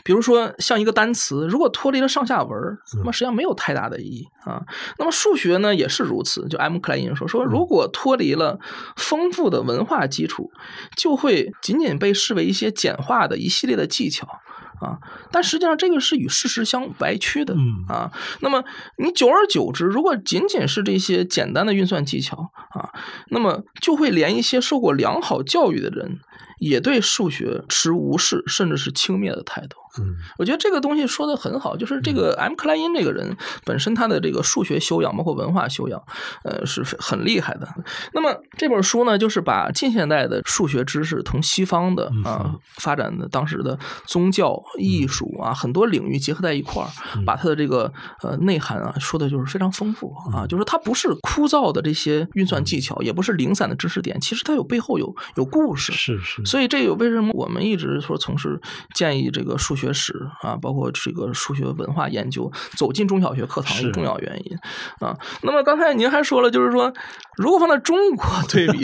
[0.04, 2.50] 比如说像一个单词，如果脱离了上下文，
[2.98, 4.62] 那么实际上没有太大的意义啊。
[4.98, 8.58] 那么数学呢也是如此，就 M 克莱因说说，如果脱离了
[8.96, 10.50] 丰富的文化基础，
[10.96, 14.40] 就会仅仅被视为一些简化的一系列的技巧。
[14.78, 14.98] 啊，
[15.32, 17.56] 但实际上这个是与事实相歪曲的
[17.88, 18.12] 啊。
[18.40, 18.62] 那么
[18.98, 22.92] 你久而久之，如果仅仅是这些简单的运算技巧啊，
[23.30, 26.20] 那么就会连一些受过良好教育的人
[26.58, 29.78] 也对数学持无视甚至是轻蔑的态度。
[29.98, 36.02] 嗯，我觉得这个东西说的很好，就是这个 M 克莱因这个人本身他的这个数学修养，包括文化修养，
[36.44, 37.66] 呃，是很厉害的。
[38.12, 46.88] 那么这本书呢，就是把近现代的数学知识同西方的啊发展的当时的宗教、艺术啊很多领域结合在一块儿，
[47.24, 47.90] 把它的这个
[48.22, 55.92] 呃内涵啊说的就是非常丰富啊，就是它不是枯燥的这些运算技巧，也不是零散的知识点，其实它有背后有有故事。
[55.92, 56.44] 是是。
[56.44, 58.60] 所以这有为什么我们一直说从事
[58.94, 59.85] 建议这个数学。
[59.86, 60.12] 学史
[60.42, 64.56] 啊，包括这个数学文化研究，走进中小学课堂的重要原因
[64.98, 65.16] 啊。
[65.42, 66.92] 那么刚才您还说了，就是说，
[67.36, 68.80] 如果放在中国 对比，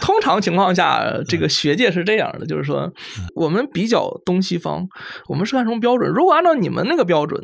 [0.00, 2.92] 通常情况下，这个学界是这样的，就是说，
[3.34, 4.86] 我们比较东西方，
[5.28, 6.10] 我们是看什么标准？
[6.10, 7.42] 如果按照你们那个标准，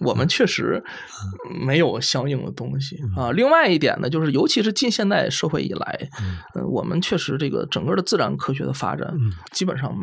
[0.00, 0.82] 我们确实
[1.64, 3.30] 没有相应的东西啊。
[3.30, 6.08] 另外一点呢，就是尤其是近现代社会以来，
[6.56, 9.14] 嗯，我们确实这个整个的自然科学的发展，
[9.52, 9.94] 基本上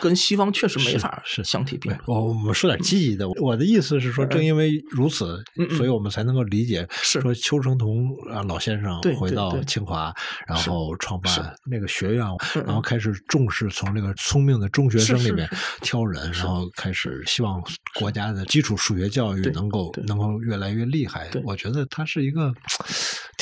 [0.00, 1.73] 跟西方确实没法是相提。
[2.06, 3.28] 我我们说点积极的。
[3.40, 5.42] 我的意思是说，正因为如此，
[5.76, 10.14] 所以我们才能够理解，说邱成桐啊老先生回到清华，
[10.46, 12.26] 然后创办那个学院，
[12.66, 15.48] 然后开始重视从那个聪明的中学生里面
[15.80, 17.62] 挑人，然后开始希望
[17.98, 21.30] 国家的基础数学教育能够能够越来越厉害。
[21.44, 22.52] 我觉得他是一个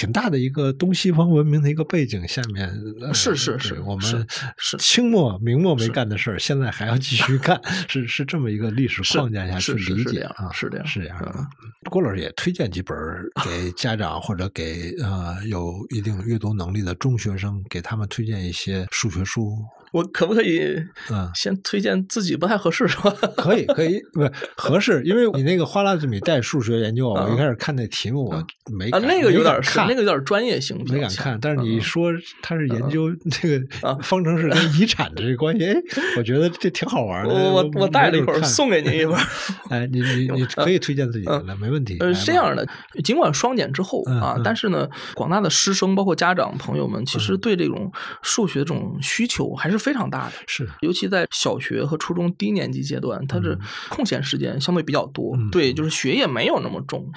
[0.03, 2.69] 挺大的一个东西方文明的一个背景下面，
[3.15, 4.27] 是是是，我们
[4.57, 8.25] 是清末明末没干的事儿，现在还要继续干， 是是。
[8.25, 11.49] 这么一个历史框架下去理解啊，是这样，是这样。
[11.89, 12.97] 郭老师也推荐几本
[13.47, 19.57] 给家长或者给呃有一定阅读能力的中学生，给他们推荐一些数学书。
[19.93, 20.75] 我可不可以
[21.11, 23.15] 嗯先推荐自己不太合适是吧？
[23.37, 31.39] 可以可以不合适，因为你那个花剌子米带数学研究，我一开始看那题目我没啊那个有点看，那个有点专业性，没敢看。
[31.41, 33.67] 但是你说他是研究这个
[34.03, 35.77] 方程式跟遗产的这个关系，哎，
[36.17, 37.35] 我觉得这挺好玩的。
[37.35, 39.15] 我我我带了一本，送给您一本。
[39.69, 41.99] 哎，你你你可以推荐自己的，没问题。
[42.01, 42.67] 呃，是这样的，
[43.05, 49.82] 尽管双减之后啊，但是呢，广大的师生包括家长朋友们，其实对这种数学这种需求还是。
[49.83, 53.59] 非常大的是，尤其在小学和初中低年级阶段，它是
[53.89, 57.11] 空闲时间相对比较多，对，就是学业没有那么重。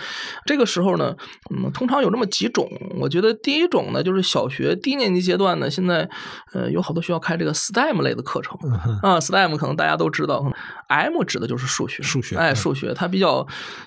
[0.45, 1.15] 这个时候呢，
[1.55, 2.67] 嗯，通常有这么几种。
[2.99, 6.09] 我觉得第一种呢，就是小学低年级阶段呢，现在
[6.53, 8.57] 呃有好多学校开这个 STEM 类的课程
[9.01, 10.43] 啊，STEM 可能大家都知道
[10.87, 13.45] ，M 指的就是数学，数学，哎，数学，它比较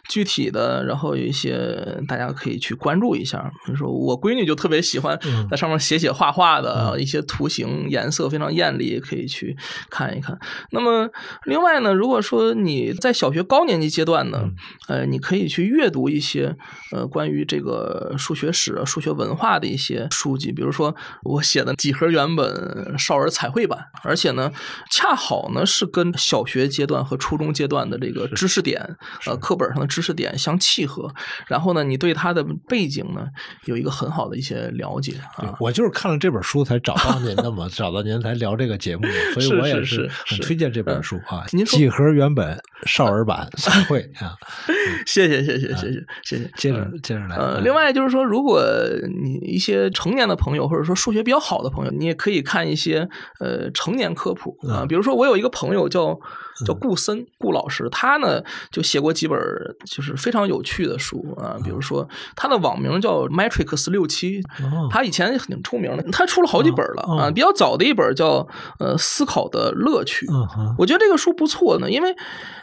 [0.09, 3.51] 具体的，然后有一些大家可以去关注一下。
[3.67, 5.19] 比如说我闺女就特别喜欢
[5.51, 8.68] 在上面写写画画的一些图形，颜色非常艳。
[8.69, 9.57] 案例可以去
[9.89, 10.39] 看一看。
[10.73, 11.09] 那么，
[11.45, 14.51] 另外呢，如果说你在小学高年级阶段呢，
[14.89, 16.55] 呃，你可以去阅读一些
[16.93, 24.53] 呃关于这个数学史、数学文化的一些书籍，比如说我写的几何原本少儿彩绘版，而且呢，
[24.91, 28.97] 恰好呢是跟小学阶段和初中阶段的这个知识点，
[29.27, 31.11] 呃，课本上的知识点相契合。
[31.47, 33.27] 然后呢，你对它的背景呢
[33.65, 35.57] 有一个很好的一些了解啊。
[35.59, 38.58] 我就是看了这本书才找到您的嘛， 找到您才聊。
[38.59, 41.45] 这个节目， 所以我也是是很推荐这本书啊。
[41.53, 44.35] 您几何原本少儿版散 会啊，
[45.07, 46.51] 谢谢谢谢谢谢谢谢。
[46.57, 47.37] 接着嗯接着来。
[47.37, 48.63] 呃，嗯另外就是说，如果
[49.23, 53.09] 你一些成年的朋友，或者说数学比较好的朋友，你也可以看一些
[53.41, 56.19] 呃成年科普啊、嗯比如说，我有一个朋友叫
[56.67, 58.43] 叫顾森顾老师，他呢
[58.73, 59.39] 就写过几本
[59.87, 68.48] 就是非常有趣的书啊，比如说他的网名叫 Matrix 六七，哦他以前挺出名的，他出了好几本了哦啊，比较早的一本叫
[68.79, 70.27] 呃思考的乐趣，
[70.79, 72.15] 我觉得这个书不错呢，因为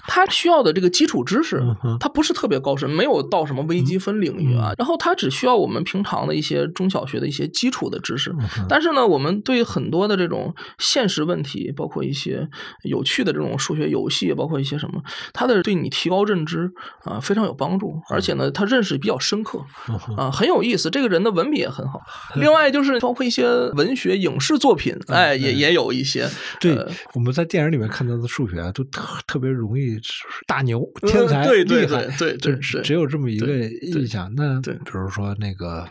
[0.08, 4.72] 它需要的这个基础知识嗯，它不是特别高深，没有到什么微积分领域啊。
[4.78, 8.34] 然后它只需要我们平常的一些中小学的一些基础的知识。
[8.70, 12.48] 但是呢，我们对很多的这种现实问题，包括一些
[12.84, 15.02] 有趣的这种数学游戏，包括一些什么，
[15.34, 16.72] 它的对你提高认知
[17.04, 18.00] 啊非常有帮助。
[18.10, 19.60] 而且呢，他认识比较深刻
[20.18, 20.90] 啊，很有意思。
[20.90, 22.02] 这个人的文笔也很好。
[22.36, 26.28] 另外就是包括一些文学、影视作品，哎，也也有一些。
[26.60, 30.00] 对呃，我们在电影里面看到的数学啊，都特特别容易
[30.48, 33.48] 大牛、天才、嗯对对厉害，对对就只只有这么一个
[33.82, 34.32] 印象。
[34.36, 35.82] 那对比如说那个《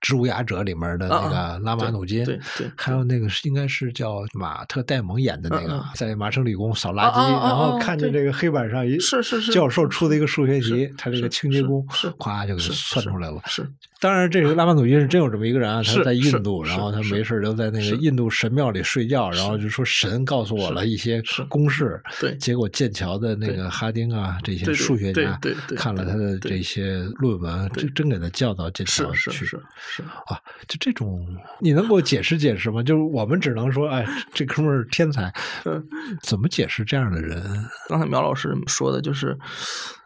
[0.00, 11.84] 植物压者》里面的那啊个拉马努金，对对对还有那个是应该是叫马特·戴蒙演的那个在麻省理工扫垃圾，然后啊看见这个黑板上一是是是教授出的一个数学题，他这个清洁工
[12.18, 13.40] 咵就给算出来了。
[13.46, 13.66] 是
[14.04, 30.02] 当然，这个拉曼努金是真有这么一个人啊，他在印度，然后他没事儿就在那个印度神庙里睡觉，然后就说神告诉我了一些公式，对结果剑桥的那个哈丁啊，这些数学家对对对看了他的这些论文，真真给他叫到剑桥去是是。
[30.26, 30.36] 啊！
[30.68, 31.26] 就这种，
[31.58, 32.82] 你能给我解释解释吗？
[32.82, 35.32] 就是我们只能说，哎，这哥们儿天才，
[35.64, 35.82] 嗯
[36.20, 37.42] 怎么解释这样的人？
[37.88, 39.34] 刚才苗老师说的，就是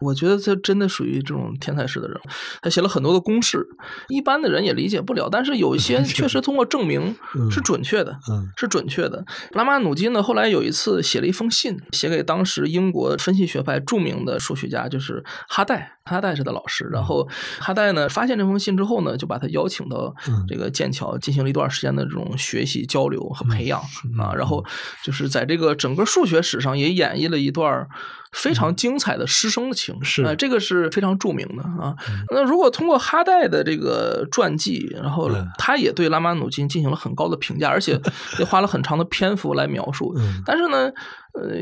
[0.01, 2.29] 我觉得他真的属于这种天才式的人物。
[2.63, 3.67] 他写了很多的公式，
[4.09, 7.15] 一般的人也理解不了，但是有一些 确实通过证明
[7.51, 9.25] 是准确的，嗯是准确的。
[9.53, 15.98] 拉马努金呢，后来有一次写了一封信，写给当时英国分析学派著名的数学家，就是哈代。
[16.09, 17.29] 哈代是的老师，然后
[17.61, 20.45] 哈代呢发现这封信之后呢，就把他邀请到嗯。
[20.49, 23.79] 这个剑桥进行了一段时间的这种学习交流和培养
[24.19, 24.65] 啊，然后
[25.05, 27.87] 就是在这个整个数学史上也演绎了一段
[28.33, 30.23] 非常精彩的师生情，是。
[30.25, 31.95] 呃，这个是非常著名的啊。
[32.31, 38.01] 那如果通过哈代的这个传记，然后嗯他也对拉马努金进行了很高的评价，而且
[38.39, 40.15] 也花了很长的篇幅来描述。
[40.17, 40.43] 嗯。
[40.47, 40.93] 但是呢，呃，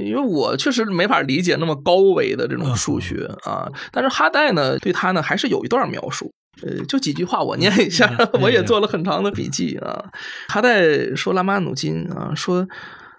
[0.05, 6.33] 因为我确实没法理解那么高维的这种数学啊，但是哈代呢对他呢还是有一段描述。
[6.63, 8.11] 呃，就几句话我念一下，
[8.41, 10.05] 我也做了很长的笔记啊。
[10.49, 12.67] 哈代说拉马努金啊，说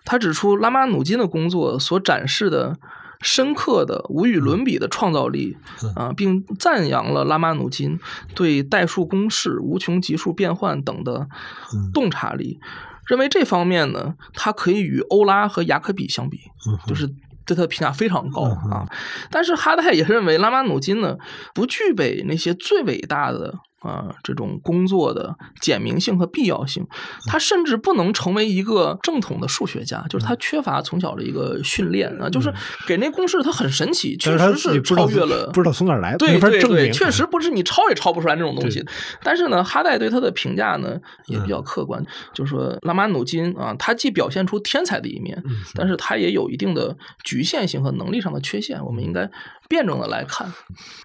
[0.06, 2.76] 他指出拉马努金的工作所展示的
[3.22, 5.56] 深刻的、无与伦比的创造力
[5.96, 8.00] 啊，并赞扬了拉马努金
[8.34, 11.28] 对代数公式、无穷级数变换等的
[11.94, 12.60] 洞察力。
[13.08, 16.40] 认为这方面呢，他可以与欧拉和雅克比相比，
[16.86, 17.08] 就是
[17.46, 18.86] 对他的评价非常高啊。
[19.32, 21.18] 但是哈代也认为拉马努金呢，
[21.54, 23.54] 不具备那些最伟大的。
[23.82, 26.86] 啊，这种工作的简明性和必要性，
[27.28, 32.52] 他甚至不能成为一个正统的数学家，就是他缺乏从小的一个训练啊，就是
[32.88, 36.92] 给那公式他很神奇，确实是超越了，不知道从哪儿来，对没法对。
[36.92, 38.84] 确实不是你抄也抄不出来那种东西。
[39.22, 42.04] 但是呢，哈代对他的评价呢也嗯比较客观，
[42.34, 49.30] 就是说拉马努金啊，他既表现出天才的一面，嗯但是他也有一定的局限性和能力上的缺陷，我们应该
[49.68, 50.52] 辩证的来看。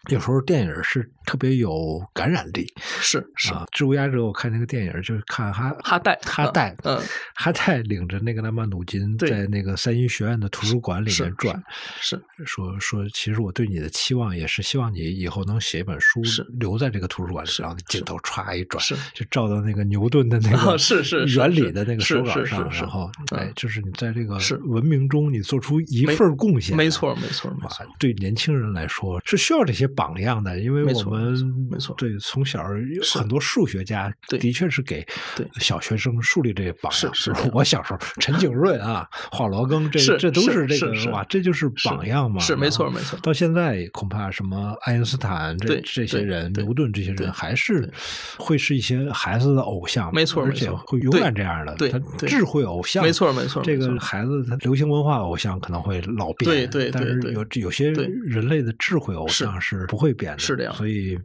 [0.09, 3.65] 有时候电影是特别有感染力是是，啊。
[3.73, 7.01] 植物压者，我看那个电影就是看哈哈代哈代，嗯，
[7.35, 11.63] 哈代领着那个拉马努金在那个三一学院的图书馆里面转，
[12.01, 31.33] 是说说，其实我对你的期望也是希望你以后能写一本书是，留在这个图书馆里，然后镜头歘一转是，就照到那个牛顿的那啊个是是是原理的那个是是手稿上，是是然后嗯哎，就是你在这个是文明中你做出一份贡献，没错没错没啊错，，对年轻人来说是需要这些榜样的，因为我们
[31.71, 35.07] 没错对从小有很多数学家的确是给
[35.61, 37.15] 小学生树立这个榜样。
[37.15, 42.41] 是我小时候，陈景润啊、华罗庚，这这都是这是是个哇，这就是榜样嘛。
[42.41, 47.91] 是没错没错到现在恐怕什么爱因斯坦这这些人、牛顿这些人，还是
[48.39, 51.75] 会是一些孩子的偶像，没错而且会永远这样的。
[51.77, 60.75] 对他智慧偶像，没错没错这个孩子他流行文化偶像可能会老变，对对但是有有些人人类的智慧偶像是不会变的，是这样。
[60.75, 61.17] 所以，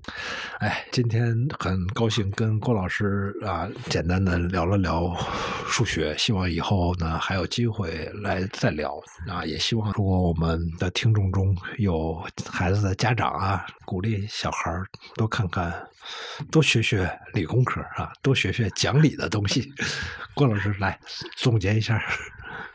[0.59, 5.11] 哎，今天很高兴跟郭老师啊，简单的聊了聊
[5.68, 9.43] 数学，希望以后呢还有机会来再聊啊。
[9.43, 14.72] 也希望如果我们的听众中有孩子的家长啊，鼓励小孩
[15.15, 15.74] 多看看，
[16.51, 19.74] 多学学理工科啊，多学学讲理的东西。
[20.36, 20.99] 郭老师来
[21.36, 21.99] 总结一下。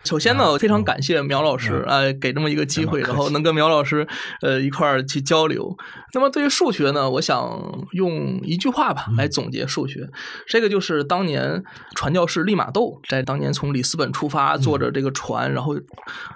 [0.05, 4.07] 首先呢，我非常感谢苗老师啊，给这么一个机会，然后能跟苗老师
[4.41, 5.77] 呃一块儿去交流。
[6.13, 10.09] 那么对于数学呢，我想用一句话吧来总结数学，
[10.47, 11.63] 这个就是当年
[11.95, 15.77] 传教士利玛窦在当年从里斯本出发，坐着这个船，然后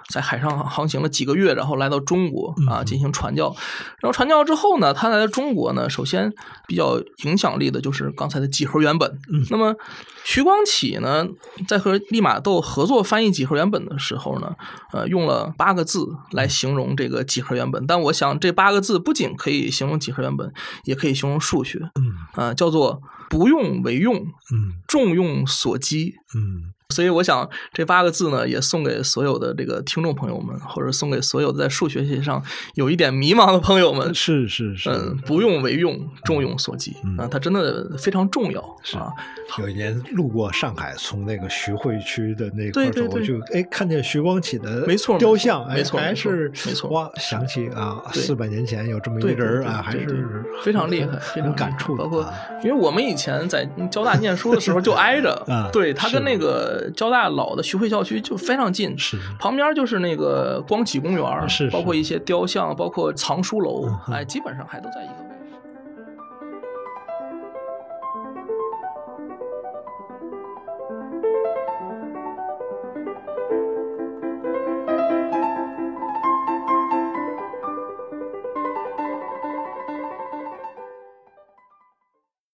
[0.09, 3.53] 在海上航行了几个月，然后来到中国啊进行传教。
[3.99, 6.31] 然后传教之后呢，他来到中国呢，首先
[6.67, 9.19] 比较影响力的就是刚才的几何原本。
[9.49, 9.75] 那么
[10.23, 11.27] 徐光启呢，
[11.67, 14.55] 在和利玛窦合作翻译几何原本的时候呢，
[14.93, 17.85] 呃，用了八个字来形容这个几何原本。
[17.85, 20.53] 但我想，这八个字不仅可以形容几何原本，
[20.85, 21.79] 也可以形容数学。
[21.99, 26.73] 嗯，呃，叫做不用为用，嗯，重用所积，嗯。
[26.95, 32.41] 所以我想这八个字呢，也送给所有的这个听众朋友们，或者送给所有在数学学上
[32.75, 34.15] 有一点迷茫的朋友们。
[34.15, 38.77] 是是是，嗯，不用为用，重用所及啊，它真的非常重要。
[38.83, 39.11] 是啊，
[39.59, 50.25] 有一年路过上海，从那个徐汇区的那块走，我就哎看见徐光启的没错雕像，没错还是没错哇，想起啊，四百年前有这么一人啊，还是
[50.63, 51.97] 非常厉害，非常感触。
[51.97, 52.25] 包括
[52.63, 57.63] 因为我们以前在交大念书的时候就挨着， 对他跟那个交大老的。
[57.63, 65.26] 徐汇校区就非常近，是旁边就是那个光启公园，是包括一些雕像，包括藏书楼，哎，基本上还都在一个。